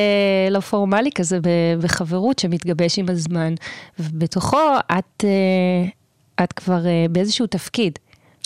לא 0.50 0.60
פורמלי 0.60 1.10
כזה 1.14 1.38
בחברות 1.80 2.38
שמתגבש 2.38 2.98
עם 2.98 3.08
הזמן, 3.08 3.54
ובתוכו 3.98 4.76
את, 4.98 5.24
אה, 5.24 5.88
את 6.44 6.52
כבר 6.52 6.86
אה, 6.86 7.06
באיזשהו 7.10 7.46
תפקיד. 7.46 7.98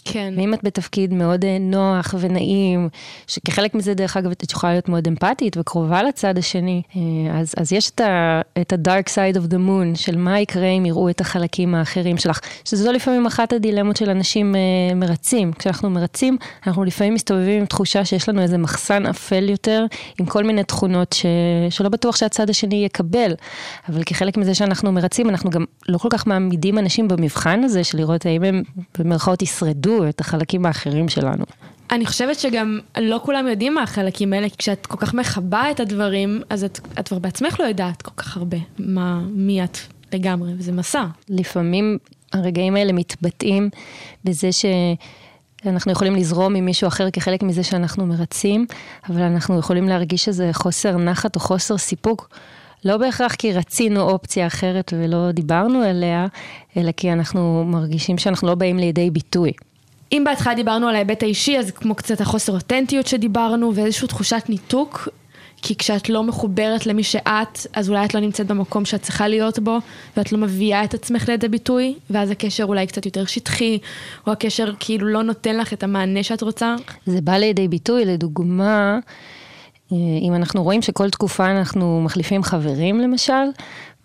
כן. 0.04 0.34
ואם 0.36 0.54
את 0.54 0.58
בתפקיד 0.62 1.14
מאוד 1.14 1.44
אה, 1.44 1.56
נוח 1.60 2.14
ונעים, 2.20 2.88
שכחלק 3.26 3.74
מזה, 3.74 3.94
דרך 3.94 4.16
אגב, 4.16 4.30
את 4.30 4.52
יכולה 4.52 4.72
להיות 4.72 4.88
מאוד 4.88 5.08
אמפתית 5.08 5.56
וקרובה 5.56 6.02
לצד 6.02 6.38
השני, 6.38 6.82
אה, 6.96 7.00
אז, 7.40 7.54
אז 7.56 7.72
יש 7.72 7.90
את 7.90 8.00
ה, 8.00 8.40
את 8.60 8.72
ה-dark 8.72 9.08
side 9.08 9.36
of 9.36 9.52
the 9.52 9.56
moon, 9.56 9.98
של 9.98 10.16
מה 10.16 10.40
יקרה 10.40 10.66
אם 10.66 10.86
יראו 10.86 11.08
את 11.10 11.20
החלקים 11.20 11.74
האחרים 11.74 12.16
שלך, 12.16 12.40
שזו 12.64 12.92
לפעמים 12.92 13.26
אחת 13.26 13.52
הדילמות 13.52 13.96
של 13.96 14.10
אנשים 14.10 14.54
אה, 14.56 14.94
מרצים. 14.94 15.52
כשאנחנו 15.52 15.90
מרצים, 15.90 16.36
אנחנו 16.66 16.84
לפעמים 16.84 17.14
מסתובבים 17.14 17.60
עם 17.60 17.66
תחושה 17.66 18.04
שיש 18.04 18.28
לנו 18.28 18.42
איזה 18.42 18.58
מחסן 18.58 19.06
אפל 19.06 19.48
יותר, 19.48 19.84
עם 20.18 20.26
כל 20.26 20.44
מיני 20.44 20.64
תכונות 20.64 21.12
ש, 21.12 21.26
שלא 21.70 21.88
בטוח 21.88 22.16
שהצד 22.16 22.50
השני 22.50 22.84
יקבל. 22.84 23.32
אבל 23.88 24.02
כחלק 24.02 24.36
מזה 24.36 24.54
שאנחנו 24.54 24.92
מרצים, 24.92 25.28
אנחנו 25.28 25.50
גם 25.50 25.64
לא 25.88 25.98
כל 25.98 26.08
כך 26.10 26.26
מעמידים 26.26 26.78
אנשים 26.78 27.08
במבחן 27.08 27.64
הזה, 27.64 27.84
של 27.84 27.98
לראות 27.98 28.26
האם 28.26 28.44
הם 28.44 28.62
במרכאות 28.98 29.42
ישרדו. 29.42 29.89
את 30.08 30.20
החלקים 30.20 30.66
האחרים 30.66 31.08
שלנו. 31.08 31.44
אני 31.90 32.06
חושבת 32.06 32.38
שגם 32.38 32.78
לא 32.98 33.20
כולם 33.24 33.48
יודעים 33.48 33.74
מה 33.74 33.82
החלקים 33.82 34.32
האלה, 34.32 34.48
כי 34.48 34.56
כשאת 34.58 34.86
כל 34.86 34.96
כך 34.96 35.14
מכבה 35.14 35.70
את 35.70 35.80
הדברים, 35.80 36.42
אז 36.50 36.64
את, 36.64 36.80
את 37.00 37.08
כבר 37.08 37.18
בעצמך 37.18 37.60
לא 37.60 37.64
יודעת 37.64 38.02
כל 38.02 38.10
כך 38.16 38.36
הרבה 38.36 38.58
מה, 38.78 39.20
מי 39.30 39.64
את 39.64 39.78
לגמרי, 40.12 40.52
וזה 40.58 40.72
מסע. 40.72 41.04
לפעמים 41.28 41.98
הרגעים 42.32 42.76
האלה 42.76 42.92
מתבטאים 42.92 43.70
בזה 44.24 44.52
ש... 44.52 44.64
אנחנו 45.66 45.92
יכולים 45.92 46.14
לזרום 46.16 46.54
עם 46.54 46.64
מישהו 46.64 46.88
אחר 46.88 47.10
כחלק 47.10 47.42
מזה 47.42 47.62
שאנחנו 47.62 48.06
מרצים, 48.06 48.66
אבל 49.08 49.22
אנחנו 49.22 49.58
יכולים 49.58 49.88
להרגיש 49.88 50.28
איזה 50.28 50.50
חוסר 50.52 50.96
נחת 50.96 51.36
או 51.36 51.40
חוסר 51.40 51.78
סיפוק. 51.78 52.28
לא 52.84 52.96
בהכרח 52.96 53.34
כי 53.34 53.52
רצינו 53.52 54.00
אופציה 54.00 54.46
אחרת 54.46 54.92
ולא 54.96 55.32
דיברנו 55.32 55.82
עליה, 55.82 56.26
אלא 56.76 56.92
כי 56.92 57.12
אנחנו 57.12 57.64
מרגישים 57.66 58.18
שאנחנו 58.18 58.48
לא 58.48 58.54
באים 58.54 58.78
לידי 58.78 59.10
ביטוי. 59.10 59.52
אם 60.12 60.22
בהתחלה 60.24 60.54
דיברנו 60.54 60.88
על 60.88 60.94
ההיבט 60.94 61.22
האישי, 61.22 61.58
אז 61.58 61.70
כמו 61.70 61.94
קצת 61.94 62.20
החוסר 62.20 62.52
אותנטיות 62.52 63.06
שדיברנו, 63.06 63.74
ואיזושהי 63.74 64.08
תחושת 64.08 64.42
ניתוק, 64.48 65.08
כי 65.62 65.76
כשאת 65.76 66.08
לא 66.08 66.22
מחוברת 66.22 66.86
למי 66.86 67.02
שאת, 67.02 67.66
אז 67.72 67.90
אולי 67.90 68.04
את 68.04 68.14
לא 68.14 68.20
נמצאת 68.20 68.46
במקום 68.46 68.84
שאת 68.84 69.02
צריכה 69.02 69.28
להיות 69.28 69.58
בו, 69.58 69.78
ואת 70.16 70.32
לא 70.32 70.38
מביאה 70.38 70.84
את 70.84 70.94
עצמך 70.94 71.28
לידי 71.28 71.48
ביטוי, 71.48 71.94
ואז 72.10 72.30
הקשר 72.30 72.64
אולי 72.64 72.86
קצת 72.86 73.06
יותר 73.06 73.24
שטחי, 73.24 73.78
או 74.26 74.32
הקשר 74.32 74.72
כאילו 74.80 75.06
לא 75.06 75.22
נותן 75.22 75.56
לך 75.56 75.72
את 75.72 75.82
המענה 75.82 76.22
שאת 76.22 76.42
רוצה. 76.42 76.74
זה 77.06 77.20
בא 77.20 77.32
לידי 77.32 77.68
ביטוי, 77.68 78.04
לדוגמה, 78.04 78.98
אה, 79.92 79.96
אם 80.22 80.34
אנחנו 80.34 80.62
רואים 80.62 80.82
שכל 80.82 81.10
תקופה 81.10 81.50
אנחנו 81.50 82.00
מחליפים 82.00 82.42
חברים 82.42 83.00
למשל, 83.00 83.44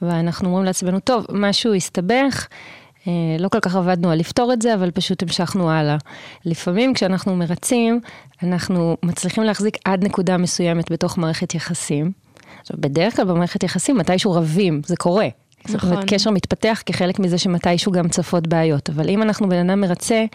ואנחנו 0.02 0.48
אומרים 0.48 0.66
לעצמנו, 0.66 1.00
טוב, 1.00 1.26
משהו 1.30 1.74
הסתבך, 1.74 2.48
לא 3.40 3.50
כל 3.50 3.60
כך 3.60 3.76
עבדנו 3.76 4.12
על 4.12 4.20
לפתור 4.20 4.54
את 4.54 4.62
זה, 4.62 4.74
אבל 4.74 4.92
פשוט 4.92 5.24
המשכנו 5.24 5.72
הלאה. 5.72 5.98
לפעמים 6.46 6.94
כשאנחנו 6.94 7.36
מרצים, 7.36 8.00
אנחנו 8.44 8.98
מצליחים 9.04 9.44
להחזיק 9.44 9.78
עד 9.86 10.04
נקודה 10.04 10.38
מסוימת 10.38 10.92
בתוך 10.92 11.18
מערכת 11.18 11.56
יחסים. 11.56 12.12
עכשיו, 12.62 12.78
בדרך 12.80 13.16
כלל 13.16 13.26
במערכת 13.26 13.64
יחסים 13.64 13.98
מתישהו 13.98 14.32
רבים, 14.32 14.82
זה 14.86 14.96
קורה. 14.96 15.28
זאת 15.67 15.75
נכון. 15.75 15.91
אומרת, 15.91 16.10
קשר 16.10 16.31
מתפתח 16.31 16.81
כחלק 16.86 17.19
מזה 17.19 17.38
שמתישהו 17.38 17.91
גם 17.91 18.10
צפות 18.10 18.48
בעיות. 18.48 18.89
אבל 18.89 19.10
אם 19.10 19.22
אנחנו 19.22 19.50
בן 19.50 19.69
אדם 19.69 19.81
מרצה, 19.81 20.25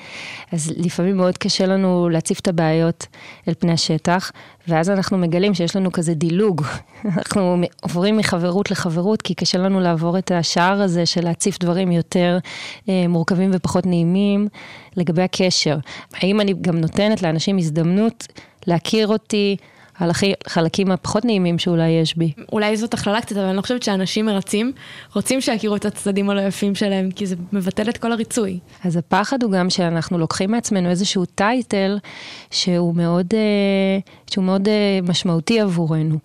אז 0.53 0.73
לפעמים 0.77 1.17
מאוד 1.17 1.39
קשה 1.39 1.67
לנו 1.67 2.09
להציף 2.09 2.41
את 2.41 2.49
הבעיות 2.49 3.07
אל 3.49 3.55
פני 3.59 3.73
השטח, 3.73 4.31
ואז 4.69 4.91
אנחנו 4.91 5.19
מגלים 5.19 5.55
שיש 5.55 5.77
לנו 5.77 5.93
כזה 5.93 6.15
דילוג. 6.15 6.63
אנחנו 7.17 7.57
עוברים 7.83 8.17
מחברות 8.17 8.71
לחברות, 8.71 9.23
כי 9.23 9.35
קשה 9.35 9.59
לנו 9.59 9.81
לעבור 9.81 10.19
את 10.19 10.31
השער 10.31 10.83
הזה 10.83 11.07
של 11.07 11.25
להציף 11.25 11.59
דברים 11.59 11.93
יותר 11.93 12.39
אה, 12.89 13.05
מורכבים 13.09 13.51
ופחות 13.55 13.87
נעימים 13.87 14.49
לגבי 14.97 15.23
הקשר. 15.23 15.79
האם 16.15 16.41
אני 16.41 16.55
גם 16.61 16.77
נותנת 16.77 17.23
לאנשים 17.23 17.59
הזדמנות 17.59 18.27
להכיר 18.67 19.09
אותי 19.09 19.57
החלקים 20.01 20.91
הפחות 20.91 21.25
נעימים 21.25 21.59
שאולי 21.59 21.89
יש 21.89 22.17
בי? 22.17 22.33
אולי 22.53 22.77
זאת 22.77 22.95
הכללה 22.95 23.21
קצת, 23.21 23.37
אבל 23.37 23.47
אני 23.47 23.57
לא 23.57 23.63
חושבת 23.63 23.83
שאנשים 23.83 24.27
מרצים, 24.27 24.73
רוצים 25.15 25.41
שיכירו 25.41 25.77
את 25.77 25.85
הצדדים 25.85 26.31
הלא 26.31 26.41
יפים 26.41 26.75
שלהם, 26.75 27.11
כי 27.11 27.27
זה 27.27 27.37
מבטל 27.53 27.89
את 27.89 27.99
כל 27.99 28.13
הריצוי. 28.13 28.59
אז 28.85 28.97
הפחד 28.97 29.43
הוא 29.43 29.53
גם 29.53 29.71
שאנחנו 29.71 30.19
לוקחים 30.19 30.51
מעצמנו 30.51 30.91
איזשהו 30.91 31.25
טייטל 31.25 31.99
שהוא 32.51 32.95
מאוד, 32.95 33.27
אה, 33.35 33.99
שהוא 34.31 34.45
מאוד 34.45 34.69
אה, 34.69 34.99
משמעותי 35.03 35.61
עבורנו. 35.61 36.19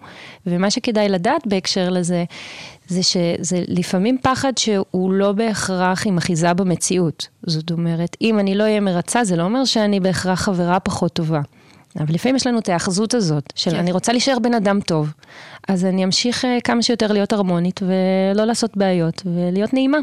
ומה 0.48 0.72
שכדאי 0.72 1.10
לדעת 1.10 1.48
בהקשר 1.48 1.90
לזה, 1.90 2.24
זה 2.88 3.04
שזה 3.04 3.64
לפעמים 3.68 4.18
פחד 4.22 4.52
שהוא 4.58 5.14
לא 5.14 5.32
בהכרח 5.32 6.08
עם 6.08 6.18
אחיזה 6.18 6.54
במציאות. 6.54 7.28
זאת 7.44 7.72
אומרת, 7.72 8.18
אם 8.22 8.40
אני 8.40 8.56
לא 8.56 8.64
אהיה 8.64 8.80
מרצה, 8.80 9.24
זה 9.24 9.36
לא 9.36 9.44
אומר 9.44 9.66
שאני 9.66 10.00
בהכרח 10.00 10.42
חברה 10.42 10.80
פחות 10.80 11.14
טובה. 11.14 11.42
אבל 12.00 12.14
לפעמים 12.14 12.36
יש 12.36 12.48
לנו 12.48 12.60
את 12.60 12.70
האחזות 12.70 13.14
הזאת, 13.14 13.44
של 13.56 13.72
כן. 13.72 13.78
אני 13.78 13.92
רוצה 13.92 14.12
להישאר 14.12 14.40
בן 14.40 14.54
אדם 14.54 14.80
טוב, 14.82 15.14
אז 15.68 15.86
אני 15.86 16.04
אמשיך 16.04 16.46
אה, 16.46 16.58
כמה 16.64 16.82
שיותר 16.82 17.12
להיות 17.12 17.34
הרמונית 17.34 17.80
ולא 17.84 18.46
לעשות 18.46 18.78
בעיות 18.78 19.22
ולהיות 19.26 19.74
נעימה. 19.74 19.98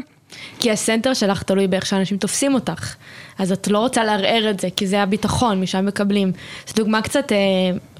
כי 0.59 0.71
הסנטר 0.71 1.13
שלך 1.13 1.43
תלוי 1.43 1.67
באיך 1.67 1.85
שאנשים 1.85 2.17
תופסים 2.17 2.53
אותך. 2.53 2.95
אז 3.39 3.51
את 3.51 3.67
לא 3.67 3.79
רוצה 3.79 4.03
לערער 4.03 4.49
את 4.49 4.59
זה, 4.59 4.67
כי 4.75 4.87
זה 4.87 5.01
הביטחון, 5.01 5.61
משם 5.61 5.85
מקבלים. 5.85 6.31
זו 6.67 6.73
דוגמה 6.75 7.01
קצת, 7.01 7.31
אה, 7.31 7.37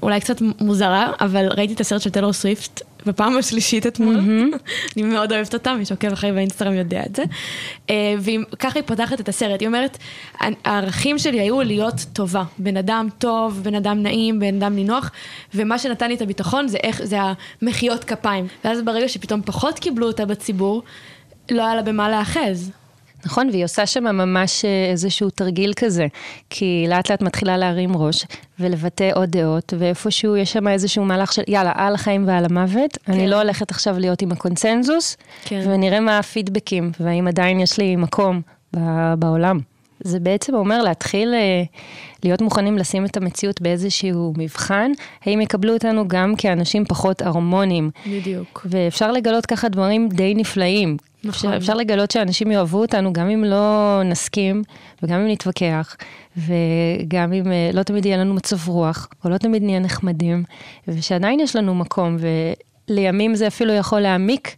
אולי 0.02 0.20
קצת 0.20 0.40
מוזרה, 0.60 1.12
אבל 1.20 1.48
ראיתי 1.56 1.74
את 1.74 1.80
הסרט 1.80 2.00
של 2.00 2.10
טלור 2.10 2.32
סוויפט 2.32 2.82
בפעם 3.06 3.36
השלישית 3.36 3.86
אתמול. 3.86 4.16
אני 4.96 5.02
מאוד 5.02 5.32
אוהבת 5.32 5.54
אותה, 5.54 5.74
מי 5.74 5.84
שעוקב 5.84 6.12
אחרי 6.12 6.32
באינסטגרם 6.32 6.74
יודע 6.74 7.02
את 7.06 7.16
זה. 7.16 7.22
אה, 7.90 8.14
וככה 8.52 8.78
היא 8.78 8.84
פותחת 8.86 9.20
את 9.20 9.28
הסרט, 9.28 9.60
היא 9.60 9.66
אומרת, 9.66 9.98
הערכים 10.64 11.18
שלי 11.18 11.40
היו 11.40 11.60
להיות 11.60 12.04
טובה. 12.12 12.44
בן 12.58 12.76
אדם 12.76 13.08
טוב, 13.18 13.60
בן 13.62 13.74
אדם 13.74 14.02
נעים, 14.02 14.40
בן 14.40 14.54
אדם 14.62 14.74
נינוח, 14.74 15.10
ומה 15.54 15.78
שנתן 15.78 16.08
לי 16.08 16.14
את 16.14 16.22
הביטחון 16.22 16.68
זה 16.68 16.78
איך, 16.82 17.04
זה 17.04 17.18
המחיאות 17.62 18.04
כפיים. 18.04 18.46
ואז 18.64 18.82
ברגע 18.82 19.08
שפתאום 19.08 19.42
פחות 19.42 19.78
קיבלו 19.78 20.06
אותה 20.06 20.24
בציבור, 20.24 20.82
לא 21.50 21.62
היה 21.64 21.74
לה 21.74 21.82
במה 21.82 22.08
להאחז. 22.08 22.70
נכון, 23.26 23.48
והיא 23.48 23.64
עושה 23.64 23.86
שם 23.86 24.04
ממש 24.04 24.64
אה, 24.64 24.90
איזשהו 24.90 25.30
תרגיל 25.30 25.72
כזה, 25.76 26.06
כי 26.50 26.86
לאט 26.88 27.10
לאט 27.10 27.22
מתחילה 27.22 27.56
להרים 27.56 27.96
ראש 27.96 28.26
ולבטא 28.60 29.10
עוד 29.14 29.30
דעות, 29.30 29.74
ואיפשהו 29.78 30.36
יש 30.36 30.52
שם 30.52 30.68
איזשהו 30.68 31.04
מהלך 31.04 31.32
של 31.32 31.42
יאללה, 31.48 31.72
על 31.74 31.94
החיים 31.94 32.28
ועל 32.28 32.44
המוות, 32.44 32.98
כן. 33.04 33.12
אני 33.12 33.26
לא 33.26 33.36
הולכת 33.36 33.70
עכשיו 33.70 33.98
להיות 33.98 34.22
עם 34.22 34.32
הקונצנזוס, 34.32 35.16
כן. 35.44 35.62
ונראה 35.66 36.00
מה 36.00 36.18
הפידבקים, 36.18 36.92
והאם 37.00 37.28
עדיין 37.28 37.60
יש 37.60 37.78
לי 37.78 37.96
מקום 37.96 38.40
בעולם. 39.18 39.58
זה 40.00 40.20
בעצם 40.20 40.54
אומר 40.54 40.82
להתחיל 40.82 41.34
אה, 41.34 41.62
להיות 42.24 42.40
מוכנים 42.42 42.78
לשים 42.78 43.04
את 43.04 43.16
המציאות 43.16 43.60
באיזשהו 43.60 44.32
מבחן, 44.36 44.92
האם 45.24 45.40
יקבלו 45.40 45.74
אותנו 45.74 46.08
גם 46.08 46.36
כאנשים 46.38 46.84
פחות 46.84 47.22
הרמוניים. 47.22 47.90
בדיוק. 48.06 48.66
ואפשר 48.70 49.12
לגלות 49.12 49.46
ככה 49.46 49.68
דברים 49.68 50.08
די 50.08 50.34
נפלאים. 50.34 50.96
נכון. 51.24 51.52
אפשר, 51.52 51.56
אפשר 51.56 51.74
לגלות 51.74 52.10
שאנשים 52.10 52.50
יאהבו 52.50 52.78
אותנו 52.78 53.12
גם 53.12 53.28
אם 53.30 53.44
לא 53.44 54.00
נסכים, 54.04 54.62
וגם 55.02 55.20
אם 55.20 55.28
נתווכח, 55.28 55.96
וגם 56.36 57.32
אם 57.32 57.52
אה, 57.52 57.70
לא 57.72 57.82
תמיד 57.82 58.06
יהיה 58.06 58.16
לנו 58.16 58.34
מצב 58.34 58.68
רוח, 58.68 59.08
או 59.24 59.30
לא 59.30 59.38
תמיד 59.38 59.62
נהיה 59.62 59.78
נחמדים, 59.78 60.44
ושעדיין 60.88 61.40
יש 61.40 61.56
לנו 61.56 61.74
מקום, 61.74 62.16
ולימים 62.88 63.34
זה 63.34 63.46
אפילו 63.46 63.72
יכול 63.72 64.00
להעמיק 64.00 64.54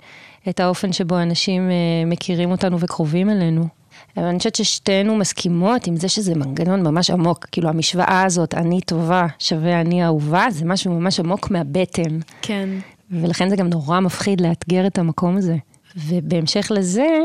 את 0.49 0.61
האופן 0.61 0.93
שבו 0.93 1.19
אנשים 1.19 1.71
אה, 1.71 1.75
מכירים 2.07 2.51
אותנו 2.51 2.81
וקרובים 2.81 3.31
אלינו. 3.31 3.67
אבל 4.17 4.25
אני 4.25 4.39
חושבת 4.39 4.55
ששתינו 4.55 5.17
מסכימות 5.17 5.87
עם 5.87 5.97
זה 5.97 6.09
שזה 6.09 6.35
מנגנון 6.35 6.83
ממש 6.83 7.11
עמוק. 7.11 7.47
כאילו 7.53 7.69
המשוואה 7.69 8.23
הזאת, 8.23 8.55
אני 8.55 8.81
טובה 8.81 9.27
שווה 9.39 9.81
אני 9.81 10.05
אהובה, 10.05 10.47
זה 10.51 10.65
משהו 10.65 10.93
ממש 10.93 11.21
עמוק 11.21 11.51
מהבטן. 11.51 12.19
כן. 12.43 12.69
ולכן 13.11 13.49
זה 13.49 13.57
גם 13.57 13.69
נורא 13.69 14.01
מפחיד 14.01 14.41
לאתגר 14.41 14.87
את 14.87 14.99
המקום 14.99 15.37
הזה. 15.37 15.57
ובהמשך 15.97 16.71
לזה, 16.75 17.19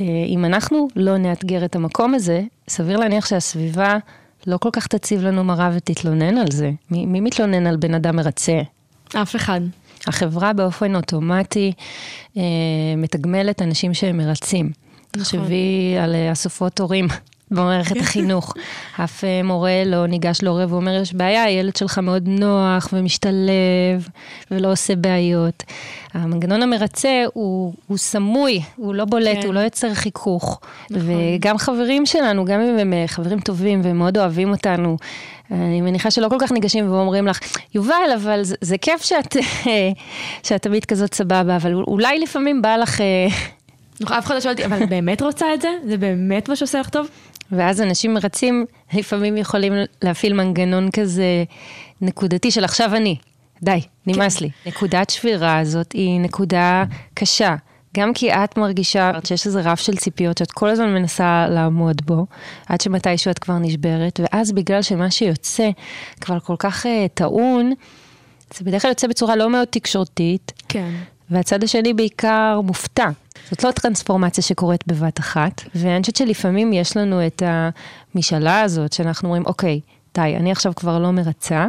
אה, 0.00 0.04
אם 0.26 0.44
אנחנו 0.44 0.88
לא 0.96 1.16
נאתגר 1.16 1.64
את 1.64 1.76
המקום 1.76 2.14
הזה, 2.14 2.42
סביר 2.68 2.96
להניח 2.96 3.26
שהסביבה 3.26 3.98
לא 4.46 4.56
כל 4.56 4.68
כך 4.72 4.86
תציב 4.86 5.20
לנו 5.20 5.44
מראה 5.44 5.70
ותתלונן 5.74 6.38
על 6.38 6.50
זה. 6.50 6.70
מי, 6.90 7.06
מי 7.06 7.20
מתלונן 7.20 7.66
על 7.66 7.76
בן 7.76 7.94
אדם 7.94 8.16
מרצה? 8.16 8.60
אף 9.14 9.36
אחד. 9.36 9.60
החברה 10.06 10.52
באופן 10.52 10.96
אוטומטי 10.96 11.72
אה, 12.36 12.42
מתגמלת 12.96 13.62
אנשים 13.62 13.94
שהם 13.94 14.16
מרצים. 14.16 14.70
תחשבי 15.10 15.96
על 16.02 16.14
אה, 16.14 16.32
אסופות 16.32 16.80
הורים 16.80 17.06
במערכת 17.50 17.96
החינוך. 17.96 18.54
אף 19.04 19.24
אה, 19.24 19.42
מורה 19.42 19.84
לא 19.86 20.06
ניגש 20.06 20.42
להורה 20.42 20.64
ואומר, 20.68 21.00
יש 21.02 21.14
בעיה, 21.14 21.44
הילד 21.44 21.76
שלך 21.76 21.98
מאוד 21.98 22.28
נוח 22.28 22.88
ומשתלב 22.92 24.08
ולא 24.50 24.72
עושה 24.72 24.96
בעיות. 24.96 25.62
המנגנון 26.14 26.62
המרצה 26.62 27.24
הוא, 27.32 27.72
הוא 27.86 27.98
סמוי, 27.98 28.60
הוא 28.76 28.94
לא 28.94 29.04
בולט, 29.04 29.38
כן. 29.40 29.46
הוא 29.46 29.54
לא 29.54 29.60
יוצר 29.60 29.94
חיכוך. 29.94 30.60
נכון. 30.90 31.10
וגם 31.36 31.58
חברים 31.58 32.06
שלנו, 32.06 32.44
גם 32.44 32.60
אם 32.60 32.78
הם 32.78 32.92
אה, 32.92 33.04
חברים 33.06 33.40
טובים 33.40 33.80
והם 33.84 33.98
מאוד 33.98 34.18
אוהבים 34.18 34.50
אותנו, 34.50 34.96
אני 35.50 35.80
מניחה 35.80 36.10
שלא 36.10 36.28
כל 36.28 36.36
כך 36.40 36.52
ניגשים 36.52 36.92
ואומרים 36.92 37.26
לך, 37.26 37.40
יובל, 37.74 38.10
אבל 38.22 38.44
זה, 38.44 38.54
זה 38.60 38.78
כיף 38.78 39.02
שאת, 39.02 39.36
שאת 40.46 40.62
תמיד 40.62 40.84
כזאת 40.84 41.14
סבבה, 41.14 41.56
אבל 41.56 41.74
אולי 41.74 42.18
לפעמים 42.18 42.62
בא 42.62 42.76
לך... 42.76 43.00
נכון, 44.00 44.16
אף 44.16 44.26
אחד 44.26 44.34
לא 44.34 44.40
שואל 44.40 44.52
אותי, 44.52 44.64
אבל 44.64 44.86
באמת 44.86 45.22
רוצה 45.22 45.46
את 45.54 45.60
זה? 45.60 45.68
זה 45.86 45.96
באמת 45.96 46.48
מה 46.48 46.56
שעושה 46.56 46.80
לך 46.80 46.88
טוב? 46.88 47.08
ואז 47.52 47.80
אנשים 47.80 48.14
מרצים 48.14 48.66
לפעמים 48.92 49.36
יכולים 49.36 49.72
להפעיל 50.02 50.32
מנגנון 50.32 50.90
כזה 50.90 51.44
נקודתי 52.00 52.50
של 52.50 52.64
עכשיו 52.64 52.94
אני, 52.96 53.16
די, 53.62 53.80
נמאס 54.06 54.38
כן. 54.38 54.44
לי. 54.44 54.50
נקודת 54.66 55.10
שבירה 55.10 55.58
הזאת 55.58 55.92
היא 55.92 56.20
נקודה 56.20 56.84
קשה. 57.14 57.56
גם 57.96 58.14
כי 58.14 58.32
את 58.32 58.58
מרגישה 58.58 59.10
שיש 59.24 59.46
איזה 59.46 59.60
רף 59.60 59.80
של 59.80 59.96
ציפיות 59.96 60.38
שאת 60.38 60.52
כל 60.52 60.68
הזמן 60.68 60.94
מנסה 60.94 61.46
לעמוד 61.50 62.02
בו, 62.06 62.26
עד 62.66 62.80
שמתישהו 62.80 63.30
את 63.30 63.38
כבר 63.38 63.58
נשברת, 63.58 64.20
ואז 64.22 64.52
בגלל 64.52 64.82
שמה 64.82 65.10
שיוצא 65.10 65.70
כבר 66.20 66.40
כל 66.40 66.56
כך 66.58 66.86
uh, 66.86 66.88
טעון, 67.14 67.72
זה 68.54 68.64
בדרך 68.64 68.82
כלל 68.82 68.90
יוצא 68.90 69.06
בצורה 69.06 69.36
לא 69.36 69.50
מאוד 69.50 69.68
תקשורתית, 69.70 70.52
כן. 70.68 70.90
והצד 71.30 71.64
השני 71.64 71.94
בעיקר 71.94 72.60
מופתע. 72.64 73.08
זאת 73.50 73.64
לא 73.64 73.70
טרנספורמציה 73.70 74.44
שקורית 74.44 74.86
בבת 74.86 75.20
אחת, 75.20 75.62
ואני 75.74 76.00
חושבת 76.00 76.16
שלפעמים 76.16 76.72
יש 76.72 76.96
לנו 76.96 77.26
את 77.26 77.42
המשאלה 78.14 78.60
הזאת, 78.60 78.92
שאנחנו 78.92 79.28
אומרים, 79.28 79.46
אוקיי, 79.46 79.80
די, 80.14 80.36
אני 80.36 80.52
עכשיו 80.52 80.72
כבר 80.76 80.98
לא 80.98 81.10
מרצה, 81.10 81.66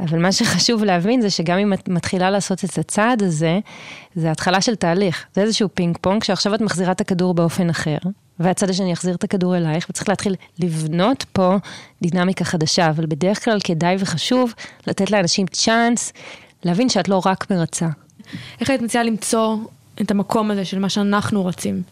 אבל 0.00 0.18
מה 0.18 0.32
שחשוב 0.32 0.84
להבין 0.84 1.20
זה 1.20 1.30
שגם 1.30 1.58
אם 1.58 1.72
את 1.72 1.88
מתחילה 1.88 2.30
לעשות 2.30 2.64
את 2.64 2.78
הצעד 2.78 3.22
הזה, 3.22 3.58
זה 4.14 4.30
התחלה 4.30 4.60
של 4.60 4.74
תהליך. 4.74 5.24
זה 5.34 5.42
איזשהו 5.42 5.68
פינג 5.74 5.96
פונג, 6.00 6.24
שעכשיו 6.24 6.54
את 6.54 6.60
מחזירה 6.60 6.92
את 6.92 7.00
הכדור 7.00 7.34
באופן 7.34 7.70
אחר, 7.70 7.96
והצד 8.40 8.70
השני 8.70 8.92
יחזיר 8.92 9.14
את 9.14 9.24
הכדור 9.24 9.56
אלייך, 9.56 9.86
וצריך 9.90 10.08
להתחיל 10.08 10.34
לבנות 10.58 11.24
פה 11.32 11.56
דינמיקה 12.02 12.44
חדשה, 12.44 12.90
אבל 12.90 13.06
בדרך 13.06 13.44
כלל 13.44 13.58
כדאי 13.64 13.96
וחשוב 13.98 14.54
לתת 14.86 15.10
לאנשים 15.10 15.46
צ'אנס 15.46 16.12
להבין 16.64 16.88
שאת 16.88 17.08
לא 17.08 17.22
רק 17.26 17.50
מרצה. 17.50 17.88
איך 18.60 18.70
היית 18.70 18.82
מציעה 18.82 19.04
למצוא 19.04 19.56
את 20.00 20.10
המקום 20.10 20.50
הזה 20.50 20.64
של 20.64 20.78
מה 20.78 20.88
שאנחנו 20.88 21.42
רוצים? 21.42 21.82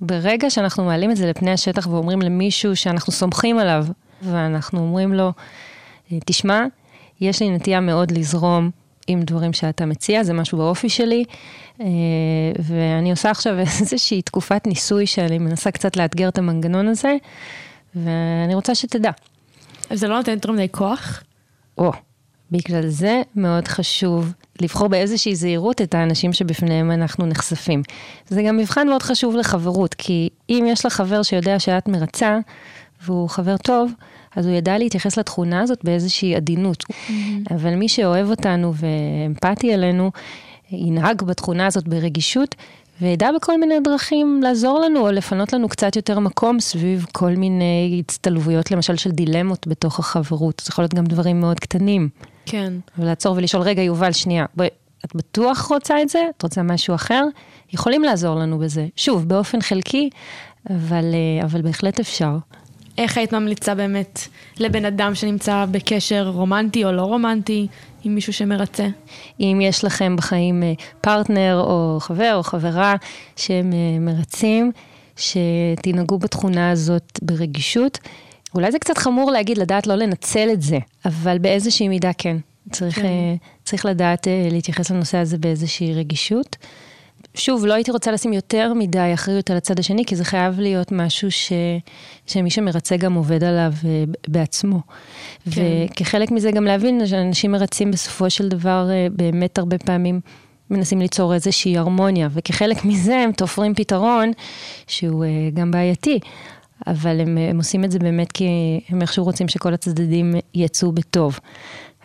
ברגע 0.00 0.50
שאנחנו 0.50 0.84
מעלים 0.84 1.10
את 1.10 1.16
זה 1.16 1.26
לפני 1.26 1.50
השטח 1.50 1.86
ואומרים 1.86 2.22
למישהו 2.22 2.76
שאנחנו 2.76 3.12
סומכים 3.12 3.58
עליו, 3.58 3.86
ואנחנו 4.22 4.78
אומרים 4.78 5.14
לו, 5.14 5.32
תשמע, 6.24 6.64
יש 7.20 7.42
לי 7.42 7.50
נטייה 7.50 7.80
מאוד 7.80 8.10
לזרום 8.10 8.70
עם 9.06 9.22
דברים 9.22 9.52
שאתה 9.52 9.86
מציע, 9.86 10.24
זה 10.24 10.32
משהו 10.32 10.58
באופי 10.58 10.88
שלי, 10.88 11.24
ואני 12.58 13.10
עושה 13.10 13.30
עכשיו 13.30 13.58
איזושהי 13.80 14.22
תקופת 14.22 14.66
ניסוי 14.66 15.06
שאני 15.06 15.38
מנסה 15.38 15.70
קצת 15.70 15.96
לאתגר 15.96 16.28
את 16.28 16.38
המנגנון 16.38 16.88
הזה, 16.88 17.16
ואני 17.94 18.54
רוצה 18.54 18.74
שתדע. 18.74 19.10
אז 19.90 20.00
זה 20.00 20.08
לא 20.08 20.16
נותן 20.16 20.32
יותר 20.32 20.52
מדי 20.52 20.68
כוח? 20.70 21.22
או, 21.78 21.92
בגלל 22.50 22.88
זה 22.88 23.22
מאוד 23.36 23.68
חשוב 23.68 24.32
לבחור 24.60 24.88
באיזושהי 24.88 25.34
זהירות 25.34 25.82
את 25.82 25.94
האנשים 25.94 26.32
שבפניהם 26.32 26.90
אנחנו 26.90 27.26
נחשפים. 27.26 27.82
זה 28.28 28.42
גם 28.42 28.56
מבחן 28.56 28.88
מאוד 28.88 29.02
חשוב 29.02 29.36
לחברות, 29.36 29.94
כי 29.94 30.28
אם 30.50 30.64
יש 30.68 30.86
לך 30.86 30.92
חבר 30.92 31.22
שיודע 31.22 31.58
שאת 31.58 31.88
מרצה, 31.88 32.38
והוא 33.04 33.28
חבר 33.28 33.56
טוב, 33.56 33.92
אז 34.36 34.46
הוא 34.46 34.54
ידע 34.54 34.78
להתייחס 34.78 35.18
לתכונה 35.18 35.60
הזאת 35.60 35.84
באיזושהי 35.84 36.36
עדינות. 36.36 36.84
Mm-hmm. 36.84 37.54
אבל 37.54 37.74
מי 37.74 37.88
שאוהב 37.88 38.30
אותנו 38.30 38.72
ואמפתי 38.74 39.74
אלינו, 39.74 40.10
ינהג 40.70 41.22
בתכונה 41.22 41.66
הזאת 41.66 41.88
ברגישות, 41.88 42.54
וידע 43.00 43.28
בכל 43.36 43.60
מיני 43.60 43.74
דרכים 43.84 44.40
לעזור 44.42 44.80
לנו 44.80 45.00
או 45.00 45.12
לפנות 45.12 45.52
לנו 45.52 45.68
קצת 45.68 45.96
יותר 45.96 46.18
מקום 46.18 46.60
סביב 46.60 47.06
כל 47.12 47.30
מיני 47.30 48.02
הצטלבויות, 48.04 48.70
למשל 48.70 48.96
של 48.96 49.10
דילמות 49.10 49.66
בתוך 49.66 49.98
החברות. 49.98 50.62
זה 50.64 50.70
יכול 50.70 50.82
להיות 50.82 50.94
גם 50.94 51.04
דברים 51.04 51.40
מאוד 51.40 51.60
קטנים. 51.60 52.08
כן. 52.46 52.72
ולעצור 52.98 53.36
ולשאול, 53.36 53.62
רגע, 53.62 53.82
יובל, 53.82 54.12
שנייה, 54.12 54.44
בואי, 54.54 54.68
את 55.04 55.16
בטוח 55.16 55.66
רוצה 55.70 56.02
את 56.02 56.08
זה? 56.08 56.18
את 56.36 56.42
רוצה 56.42 56.62
משהו 56.62 56.94
אחר? 56.94 57.24
יכולים 57.72 58.02
לעזור 58.02 58.34
לנו 58.34 58.58
בזה. 58.58 58.86
שוב, 58.96 59.28
באופן 59.28 59.60
חלקי, 59.60 60.10
אבל, 60.70 61.04
אה, 61.14 61.46
אבל 61.46 61.62
בהחלט 61.62 62.00
אפשר. 62.00 62.36
איך 62.98 63.18
היית 63.18 63.32
ממליצה 63.32 63.74
באמת 63.74 64.20
לבן 64.58 64.84
אדם 64.84 65.14
שנמצא 65.14 65.64
בקשר 65.70 66.28
רומנטי 66.28 66.84
או 66.84 66.92
לא 66.92 67.02
רומנטי 67.02 67.66
עם 68.04 68.14
מישהו 68.14 68.32
שמרצה? 68.32 68.86
אם 69.40 69.58
יש 69.62 69.84
לכם 69.84 70.16
בחיים 70.16 70.62
אה, 70.62 70.72
פרטנר 71.00 71.62
או 71.66 71.98
חבר 72.00 72.32
או 72.34 72.42
חברה 72.42 72.94
שהם 73.36 73.72
אה, 73.72 73.98
מרצים, 74.00 74.72
שתנהגו 75.16 76.18
בתכונה 76.18 76.70
הזאת 76.70 77.18
ברגישות. 77.22 77.98
אולי 78.56 78.72
זה 78.72 78.78
קצת 78.78 78.98
חמור 78.98 79.30
להגיד, 79.30 79.58
לדעת 79.58 79.86
לא 79.86 79.94
לנצל 79.94 80.48
את 80.52 80.62
זה, 80.62 80.78
אבל 81.04 81.38
באיזושהי 81.38 81.88
מידה 81.88 82.12
כן. 82.18 82.36
צריך, 82.72 82.96
כן. 82.96 83.34
צריך 83.64 83.86
לדעת 83.86 84.26
להתייחס 84.50 84.90
לנושא 84.90 85.18
הזה 85.18 85.38
באיזושהי 85.38 85.94
רגישות. 85.94 86.56
שוב, 87.36 87.66
לא 87.66 87.74
הייתי 87.74 87.90
רוצה 87.90 88.12
לשים 88.12 88.32
יותר 88.32 88.72
מדי 88.74 89.10
אחריות 89.14 89.50
על 89.50 89.56
הצד 89.56 89.78
השני, 89.78 90.04
כי 90.04 90.16
זה 90.16 90.24
חייב 90.24 90.60
להיות 90.60 90.92
משהו 90.92 91.30
ש, 91.30 91.52
שמי 92.26 92.50
שמרצה 92.50 92.96
גם 92.96 93.14
עובד 93.14 93.44
עליו 93.44 93.72
אה, 93.84 94.04
בעצמו. 94.28 94.80
כן. 95.50 95.62
וכחלק 95.90 96.30
מזה 96.30 96.50
גם 96.50 96.64
להבין 96.64 97.06
שאנשים 97.06 97.52
מרצים 97.52 97.90
בסופו 97.90 98.30
של 98.30 98.48
דבר 98.48 98.88
אה, 98.90 99.06
באמת 99.10 99.58
הרבה 99.58 99.78
פעמים 99.78 100.20
מנסים 100.70 101.00
ליצור 101.00 101.34
איזושהי 101.34 101.78
הרמוניה, 101.78 102.28
וכחלק 102.32 102.84
מזה 102.84 103.16
הם 103.16 103.32
תופרים 103.32 103.74
פתרון 103.74 104.32
שהוא 104.86 105.24
אה, 105.24 105.30
גם 105.54 105.70
בעייתי. 105.70 106.18
אבל 106.86 107.20
הם, 107.20 107.38
הם 107.38 107.56
עושים 107.56 107.84
את 107.84 107.90
זה 107.90 107.98
באמת 107.98 108.32
כי 108.32 108.46
הם 108.88 109.02
איכשהו 109.02 109.24
רוצים 109.24 109.48
שכל 109.48 109.74
הצדדים 109.74 110.34
יצאו 110.54 110.92
בטוב. 110.92 111.38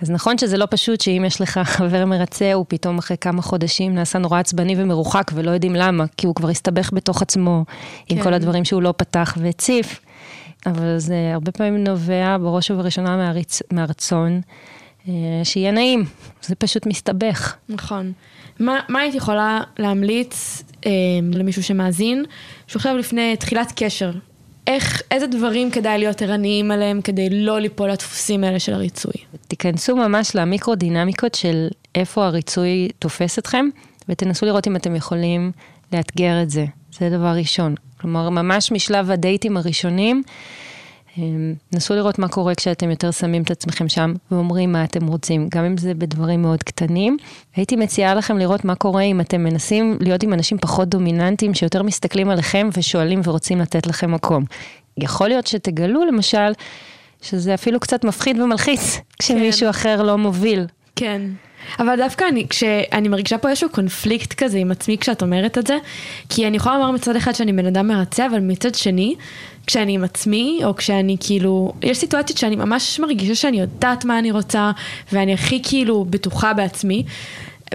אז 0.01 0.11
נכון 0.11 0.37
שזה 0.37 0.57
לא 0.57 0.67
פשוט 0.69 1.01
שאם 1.01 1.23
יש 1.27 1.41
לך 1.41 1.59
חבר 1.77 2.05
מרצה, 2.05 2.53
הוא 2.53 2.65
פתאום 2.67 2.97
אחרי 2.97 3.17
כמה 3.21 3.41
חודשים 3.41 3.95
נעשה 3.95 4.19
נורא 4.19 4.39
עצבני 4.39 4.75
ומרוחק 4.77 5.31
ולא 5.33 5.51
יודעים 5.51 5.75
למה, 5.75 6.05
כי 6.17 6.27
הוא 6.27 6.35
כבר 6.35 6.49
הסתבך 6.49 6.89
בתוך 6.93 7.21
עצמו 7.21 7.63
כן. 8.05 8.15
עם 8.15 8.23
כל 8.23 8.33
הדברים 8.33 8.65
שהוא 8.65 8.81
לא 8.81 8.93
פתח 8.97 9.37
והציף. 9.41 9.99
אבל 10.65 10.97
זה 10.97 11.31
הרבה 11.33 11.51
פעמים 11.51 11.83
נובע 11.83 12.37
בראש 12.37 12.71
ובראשונה 12.71 13.17
מהרצ... 13.17 13.61
מהרצון 13.71 14.41
אה, 15.07 15.13
שיהיה 15.43 15.71
נעים, 15.71 16.05
זה 16.41 16.55
פשוט 16.55 16.85
מסתבך. 16.85 17.55
נכון. 17.69 18.11
מה, 18.59 18.79
מה 18.89 18.99
היית 18.99 19.15
יכולה 19.15 19.61
להמליץ 19.79 20.63
אה, 20.85 20.91
למישהו 21.33 21.63
שמאזין, 21.63 22.25
שהוא 22.67 22.79
עכשיו 22.79 22.97
לפני 22.97 23.35
תחילת 23.35 23.73
קשר 23.75 24.11
איך, 24.67 25.01
איזה 25.11 25.27
דברים 25.27 25.71
כדאי 25.71 25.97
להיות 25.97 26.21
ערניים 26.21 26.71
עליהם 26.71 27.01
כדי 27.01 27.29
לא 27.31 27.59
ליפול 27.59 27.91
לדפוסים 27.91 28.43
האלה 28.43 28.59
של 28.59 28.73
הריצוי? 28.73 29.13
תיכנסו 29.47 29.95
ממש 29.95 30.35
למיקרו-דינמיקות 30.35 31.35
של 31.35 31.67
איפה 31.95 32.25
הריצוי 32.25 32.89
תופס 32.99 33.39
אתכם, 33.39 33.65
ותנסו 34.09 34.45
לראות 34.45 34.67
אם 34.67 34.75
אתם 34.75 34.95
יכולים 34.95 35.51
לאתגר 35.93 36.41
את 36.43 36.49
זה. 36.49 36.65
זה 36.99 37.09
דבר 37.09 37.33
ראשון. 37.37 37.75
כלומר, 38.01 38.29
ממש 38.29 38.71
משלב 38.71 39.11
הדייטים 39.11 39.57
הראשונים, 39.57 40.23
נסו 41.73 41.95
לראות 41.95 42.19
מה 42.19 42.27
קורה 42.27 42.55
כשאתם 42.55 42.89
יותר 42.89 43.11
שמים 43.11 43.41
את 43.41 43.51
עצמכם 43.51 43.89
שם 43.89 44.13
ואומרים 44.31 44.71
מה 44.71 44.83
אתם 44.83 45.07
רוצים, 45.07 45.47
גם 45.51 45.65
אם 45.65 45.77
זה 45.77 45.93
בדברים 45.93 46.41
מאוד 46.41 46.63
קטנים. 46.63 47.17
הייתי 47.55 47.75
מציעה 47.75 48.15
לכם 48.15 48.37
לראות 48.37 48.65
מה 48.65 48.75
קורה 48.75 49.01
אם 49.01 49.21
אתם 49.21 49.43
מנסים 49.43 49.97
להיות 50.01 50.23
עם 50.23 50.33
אנשים 50.33 50.57
פחות 50.57 50.89
דומיננטיים, 50.89 51.53
שיותר 51.53 51.83
מסתכלים 51.83 52.29
עליכם 52.29 52.69
ושואלים 52.77 53.21
ורוצים 53.23 53.59
לתת 53.59 53.87
לכם 53.87 54.11
מקום. 54.11 54.43
יכול 54.97 55.27
להיות 55.27 55.47
שתגלו 55.47 56.05
למשל, 56.05 56.51
שזה 57.21 57.53
אפילו 57.53 57.79
קצת 57.79 58.03
מפחיד 58.03 58.39
ומלחיץ, 58.39 58.99
כשמישהו 59.19 59.65
כן. 59.65 59.69
אחר 59.69 60.03
לא 60.03 60.17
מוביל. 60.17 60.65
כן. 60.95 61.21
אבל 61.79 61.95
דווקא 61.97 62.25
אני, 62.29 62.47
כשאני 62.49 63.07
מרגישה 63.07 63.37
פה 63.37 63.49
איזשהו 63.49 63.69
קונפליקט 63.69 64.33
כזה 64.33 64.57
עם 64.57 64.71
עצמי 64.71 64.97
כשאת 64.97 65.21
אומרת 65.21 65.57
את 65.57 65.67
זה, 65.67 65.77
כי 66.29 66.47
אני 66.47 66.57
יכולה 66.57 66.77
לומר 66.77 66.91
מצד 66.91 67.15
אחד 67.15 67.35
שאני 67.35 67.53
בן 67.53 67.65
אדם 67.65 67.87
מרצה, 67.87 68.25
אבל 68.25 68.39
מצד 68.39 68.75
שני, 68.75 69.15
כשאני 69.67 69.95
עם 69.95 70.03
עצמי, 70.03 70.59
או 70.63 70.75
כשאני 70.75 71.17
כאילו, 71.19 71.73
יש 71.81 71.97
סיטואציות 71.97 72.37
שאני 72.37 72.55
ממש 72.55 72.99
מרגישה 72.99 73.35
שאני 73.35 73.59
יודעת 73.59 74.05
מה 74.05 74.19
אני 74.19 74.31
רוצה, 74.31 74.71
ואני 75.13 75.33
הכי 75.33 75.61
כאילו 75.63 76.05
בטוחה 76.09 76.53
בעצמי, 76.53 77.03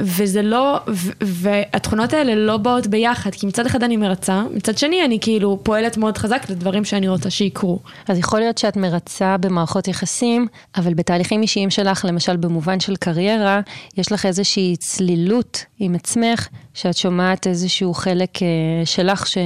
וזה 0.01 0.43
לא, 0.43 0.81
ו- 0.89 1.11
והתכונות 1.23 2.13
האלה 2.13 2.35
לא 2.35 2.57
באות 2.57 2.87
ביחד, 2.87 3.31
כי 3.31 3.47
מצד 3.47 3.67
אחד 3.67 3.83
אני 3.83 3.97
מרצה, 3.97 4.43
מצד 4.55 4.79
שני 4.79 5.05
אני 5.05 5.19
כאילו 5.21 5.61
פועלת 5.63 5.97
מאוד 5.97 6.19
חזק 6.19 6.47
לדברים 6.51 6.85
שאני 6.85 7.09
רוצה 7.09 7.31
שיקרו. 7.31 7.79
אז 8.09 8.19
יכול 8.19 8.39
להיות 8.41 8.59
שאת 8.59 8.77
מרצה 8.77 9.37
במערכות 9.37 9.89
יחסים, 9.89 10.47
אבל 10.77 10.95
בתהליכים 10.95 11.43
אישיים 11.43 11.71
שלך, 11.71 12.05
למשל 12.05 12.37
במובן 12.37 12.81
של 12.81 12.97
קריירה, 12.97 13.61
יש 13.97 14.13
לך 14.13 14.27
איזושהי 14.27 14.77
צלילות 14.77 15.65
עם 15.79 15.95
עצמך, 15.95 16.49
שאת 16.75 16.97
שומעת 16.97 17.47
איזשהו 17.47 17.95
חלק 17.95 18.43
אה, 18.43 18.49
שלך 18.85 19.27
ש... 19.27 19.39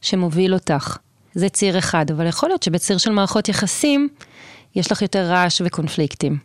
שמוביל 0.00 0.54
אותך. 0.54 0.96
זה 1.34 1.48
ציר 1.48 1.78
אחד, 1.78 2.10
אבל 2.10 2.26
יכול 2.26 2.48
להיות 2.48 2.62
שבציר 2.62 2.98
של 2.98 3.10
מערכות 3.10 3.48
יחסים, 3.48 4.08
יש 4.74 4.92
לך 4.92 5.02
יותר 5.02 5.30
רעש 5.30 5.62
וקונפליקטים. 5.64 6.38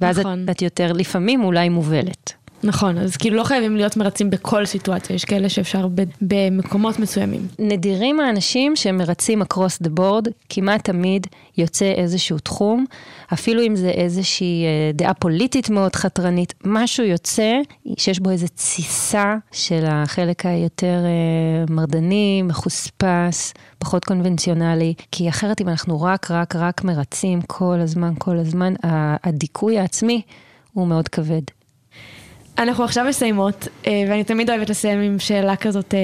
ואז 0.00 0.18
נכון. 0.18 0.44
את, 0.44 0.50
את 0.50 0.62
יותר 0.62 0.92
לפעמים 0.92 1.44
אולי 1.44 1.68
מובלת. 1.68 2.32
נכון, 2.64 2.98
אז 2.98 3.16
כאילו 3.16 3.36
לא 3.36 3.44
חייבים 3.44 3.76
להיות 3.76 3.96
מרצים 3.96 4.30
בכל 4.30 4.66
סיטואציה, 4.66 5.14
יש 5.14 5.24
כאלה 5.24 5.48
שאפשר 5.48 5.88
ב- 5.94 6.02
במקומות 6.20 6.98
מסוימים. 6.98 7.46
נדירים 7.58 8.20
האנשים 8.20 8.76
שמרצים 8.76 9.42
across 9.42 9.86
the 9.86 10.00
board, 10.00 10.30
כמעט 10.48 10.84
תמיד 10.84 11.26
יוצא 11.58 11.84
איזשהו 11.84 12.38
תחום, 12.38 12.84
אפילו 13.32 13.62
אם 13.62 13.76
זה 13.76 13.88
איזושהי 13.88 14.64
אה, 14.64 14.92
דעה 14.94 15.14
פוליטית 15.14 15.70
מאוד 15.70 15.96
חתרנית, 15.96 16.54
משהו 16.64 17.04
יוצא 17.04 17.52
שיש 17.98 18.20
בו 18.20 18.30
איזו 18.30 18.46
תסיסה 18.48 19.36
של 19.52 19.84
החלק 19.86 20.46
היותר 20.46 21.04
אה, 21.04 21.74
מרדני, 21.74 22.42
מחוספס, 22.42 23.54
פחות 23.78 24.04
קונבנציונלי, 24.04 24.94
כי 25.12 25.28
אחרת 25.28 25.60
אם 25.60 25.68
אנחנו 25.68 26.02
רק, 26.02 26.30
רק, 26.30 26.56
רק 26.56 26.84
מרצים 26.84 27.42
כל 27.42 27.78
הזמן, 27.80 28.12
כל 28.18 28.38
הזמן, 28.38 28.74
הדיכוי 29.24 29.78
העצמי 29.78 30.22
הוא 30.72 30.86
מאוד 30.86 31.08
כבד. 31.08 31.42
אנחנו 32.58 32.84
עכשיו 32.84 33.04
מסיימות, 33.04 33.68
אה, 33.86 34.04
ואני 34.08 34.24
תמיד 34.24 34.50
אוהבת 34.50 34.70
לסיים 34.70 35.00
עם 35.00 35.18
שאלה 35.18 35.56
כזאת 35.56 35.94
אה, 35.94 35.98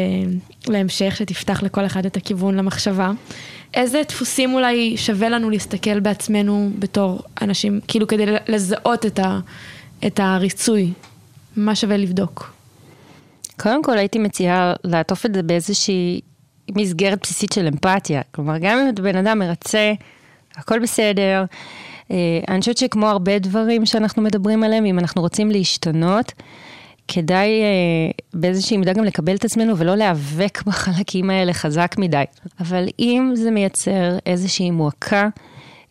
להמשך, 0.69 1.17
שתפתח 1.17 1.63
לכל 1.63 1.87
אחד 1.87 2.07
את 2.07 2.17
הכיוון 2.17 2.57
למחשבה. 2.57 3.11
איזה 3.75 4.03
דפוסים 4.09 4.55
אולי 4.55 4.97
שווה 4.97 5.29
לנו 5.29 5.51
להסתכל 5.51 6.01
בעצמנו 6.01 6.71
בתור 6.79 7.21
אנשים, 7.43 7.81
כאילו 7.89 8.07
כדי 8.07 8.25
לזהות 8.49 9.07
את, 9.07 9.19
ה, 9.19 9.39
את 10.07 10.21
הריצוי? 10.21 10.93
מה 11.57 11.75
שווה 11.75 11.97
לבדוק? 11.97 12.55
קודם 13.61 13.83
כל 13.83 13.99
הייתי 13.99 14.19
מציעה 14.19 14.75
לעטוף 14.85 15.27
את 15.27 15.35
זה 15.35 15.43
באיזושהי 15.43 16.21
מסגרת 16.71 17.19
בסיסית 17.23 17.53
של 17.53 17.67
אמפתיה. 17.67 18.21
כלומר, 18.31 18.59
גם 18.59 18.79
אם 18.79 18.89
אתה 18.89 19.03
בן 19.03 19.17
אדם 19.17 19.39
מרצה, 19.39 19.93
הכל 20.57 20.79
בסדר. 20.79 21.45
אה, 22.13 22.41
אני 22.49 22.61
חושבת 22.61 22.77
שכמו 22.77 23.07
הרבה 23.07 23.39
דברים 23.39 23.87
שאנחנו 23.87 24.23
מדברים 24.23 24.63
עליהם, 24.63 24.85
אם 24.85 24.99
אנחנו 24.99 25.23
רוצים 25.23 25.51
להשתנות, 25.51 26.33
כדאי 27.09 27.49
אה, 27.63 28.11
באיזושהי 28.35 28.77
מידה 28.77 28.93
גם 28.93 29.05
לקבל 29.05 29.35
את 29.35 29.45
עצמנו 29.45 29.79
ולא 29.79 29.95
להיאבק 29.95 30.63
בחלקים 30.67 31.31
האלה 31.31 31.53
חזק 31.53 31.95
מדי. 31.99 32.25
אבל 32.61 32.89
אם 32.99 33.33
זה 33.35 33.51
מייצר 33.51 34.19
איזושהי 34.27 34.71
מועקה, 34.71 35.29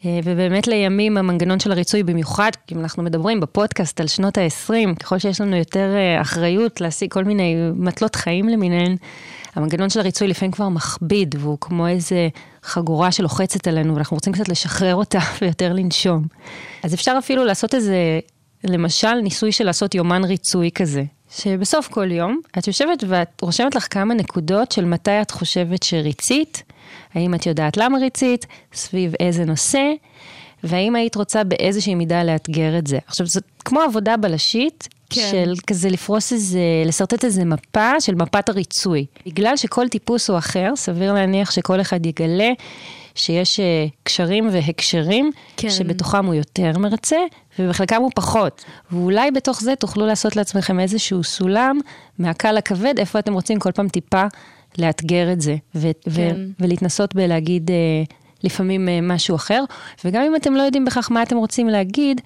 אה, 0.06 0.20
ובאמת 0.24 0.68
לימים 0.68 1.18
המנגנון 1.18 1.60
של 1.60 1.72
הריצוי, 1.72 2.04
במיוחד 2.04 2.52
אם 2.72 2.80
אנחנו 2.80 3.04
מדברים 3.04 3.40
בפודקאסט 3.40 4.02
על 4.02 4.08
שנות 4.08 4.38
ה-20, 4.38 4.96
ככל 5.00 5.20
שיש 5.20 5.42
לנו 5.42 5.56
יותר 5.56 5.90
אחריות 6.22 6.82
להשיג 6.82 7.12
כל 7.12 7.24
מיני 7.24 7.56
מטלות 7.76 8.16
חיים 8.16 8.50
למיניהן, 8.50 8.96
המנגנון 9.56 9.90
של 9.90 10.00
הריצוי 10.00 10.28
לפעמים 10.28 10.52
כבר 10.52 10.70
מכביד, 10.70 11.36
והוא 11.40 11.58
כמו 11.62 11.88
איזה 11.88 12.30
חגורה 12.64 13.12
שלוחצת 13.12 13.68
עלינו, 13.68 13.96
ואנחנו 13.96 14.16
רוצים 14.16 14.34
קצת 14.34 14.50
לשחרר 14.50 14.96
אותה 14.96 15.20
ויותר 15.42 15.74
לנשום. 15.74 16.26
אז 16.84 16.94
אפשר 16.94 17.16
אפילו 17.20 17.46
לעשות 17.46 17.76
איזה, 17.76 18.20
למשל, 18.64 19.14
ניסוי 19.14 19.52
של 19.52 19.64
לעשות 19.64 19.96
יומן 19.96 20.24
ריצוי 20.24 20.72
כזה. 20.72 21.04
שבסוף 21.36 21.88
כל 21.88 22.12
יום 22.12 22.40
את 22.58 22.68
יושבת 22.68 23.04
ואת 23.08 23.42
רושמת 23.42 23.76
לך 23.76 23.88
כמה 23.94 24.14
נקודות 24.14 24.72
של 24.72 24.86
מתי 24.86 25.22
את 25.22 25.32
חושבת 25.32 25.84
שריצית, 25.84 26.64
האם 27.14 27.36
את 27.36 27.46
יודעת 27.46 27.78
למה 27.78 27.98
ריצית, 27.98 28.46
סביב 28.74 29.14
איזה 29.20 29.46
נושא, 29.46 29.94
והאם 30.64 30.96
היית 30.96 31.16
רוצה 31.16 31.44
באיזושהי 31.44 31.96
מידה 31.96 32.24
לאתגר 32.24 32.78
את 32.78 32.88
זה. 32.88 33.00
עכשיו, 33.08 33.28
זאת 33.28 33.44
כמו 33.66 33.82
עבודה 33.82 34.18
בלשית, 34.18 34.88
כן. 35.14 35.28
של 35.32 35.54
כזה 35.68 35.90
לפרוס 35.90 36.34
איזה, 36.34 36.60
לשרטט 36.86 37.26
איזה 37.26 37.46
מפה 37.46 38.02
של 38.02 38.16
מפת 38.16 38.50
הריצוי. 38.50 39.06
בגלל 39.26 39.58
שכל 39.58 39.88
טיפוס 39.88 40.30
הוא 40.30 40.38
אחר, 40.38 40.72
סביר 40.76 41.14
להניח 41.14 41.52
שכל 41.52 41.82
אחד 41.82 42.06
יגלה 42.06 42.50
שיש 43.16 43.60
אה, 43.60 43.86
קשרים 44.04 44.50
והקשרים, 44.52 45.32
כן. 45.58 45.70
שבתוכם 45.70 46.26
הוא 46.26 46.34
יותר 46.34 46.78
מרצה, 46.78 47.18
ובחלקם 47.60 48.02
הוא 48.02 48.12
פחות. 48.16 48.64
ואולי 48.92 49.32
בתוך 49.32 49.62
זה 49.62 49.76
תוכלו 49.76 50.06
לעשות 50.06 50.36
לעצמכם 50.36 50.80
איזשהו 50.80 51.24
סולם 51.24 51.80
מהקל 52.20 52.52
לכבד, 52.52 52.94
איפה 52.98 53.20
אתם 53.20 53.34
רוצים 53.34 53.60
כל 53.60 53.72
פעם 53.72 53.90
טיפה 53.90 54.24
לאתגר 54.78 55.32
את 55.32 55.42
זה, 55.42 55.56
ו- 55.76 55.92
ו- 56.08 56.16
כן. 56.16 56.36
ולהתנסות 56.60 57.16
בלהגיד 57.16 57.72
אה, 57.72 57.76
לפעמים 58.44 58.90
אה, 58.90 59.00
משהו 59.02 59.36
אחר. 59.36 59.64
וגם 60.06 60.24
אם 60.24 60.36
אתם 60.36 60.54
לא 60.54 60.62
יודעים 60.62 60.86
בכך 60.86 61.12
מה 61.12 61.24
אתם 61.24 61.38
רוצים 61.38 61.68
להגיד, 61.68 62.22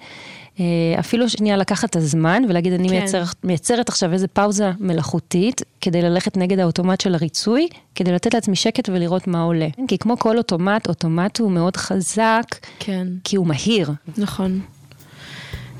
אה, 0.60 0.64
אפילו 0.98 1.28
שנייה 1.28 1.56
לקחת 1.56 1.90
את 1.90 1.96
הזמן 1.96 2.42
ולהגיד, 2.48 2.72
אני 2.72 2.88
כן. 2.88 2.94
מייצר, 2.94 3.22
מייצרת 3.44 3.88
עכשיו 3.88 4.12
איזה 4.12 4.28
פאוזה 4.28 4.70
מלאכותית, 4.80 5.62
כדי 5.80 6.02
ללכת 6.02 6.36
נגד 6.36 6.58
האוטומט 6.58 7.00
של 7.00 7.14
הריצוי, 7.14 7.68
כדי 7.94 8.12
לתת 8.12 8.34
לעצמי 8.34 8.56
שקט 8.56 8.88
ולראות 8.88 9.26
מה 9.26 9.42
עולה. 9.42 9.68
כי 9.88 9.98
כמו 9.98 10.18
כל 10.18 10.38
אוטומט, 10.38 10.88
אוטומט 10.88 11.40
הוא 11.40 11.50
מאוד 11.50 11.76
חזק, 11.76 12.44
כן, 12.78 13.06
כי 13.24 13.36
הוא 13.36 13.46
מהיר. 13.46 13.90
נכון. 14.18 14.60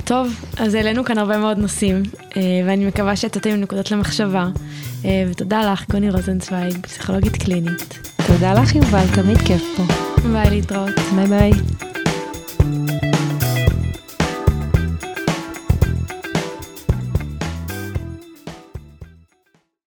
טוב, 0.05 0.44
אז 0.59 0.75
העלינו 0.75 1.05
כאן 1.05 1.18
הרבה 1.18 1.38
מאוד 1.38 1.59
נושאים, 1.59 2.03
אה, 2.37 2.42
ואני 2.66 2.87
מקווה 2.87 3.16
שיצאתם 3.16 3.51
עם 3.51 3.61
נקודות 3.61 3.90
למחשבה. 3.90 4.49
ותודה 5.31 5.72
לך, 5.72 5.90
גוני 5.90 6.11
רוזנצוויג, 6.11 6.77
פסיכולוגית 6.83 7.37
קלינית. 7.37 8.15
תודה 8.26 8.54
לך, 8.54 8.74
יובל, 8.74 9.04
תמיד 9.14 9.38
כיף 9.38 9.62
פה. 9.76 9.82
ביי 10.32 10.50
להתראות. 10.50 10.94
ביי 11.16 11.26
ביי. 11.26 11.50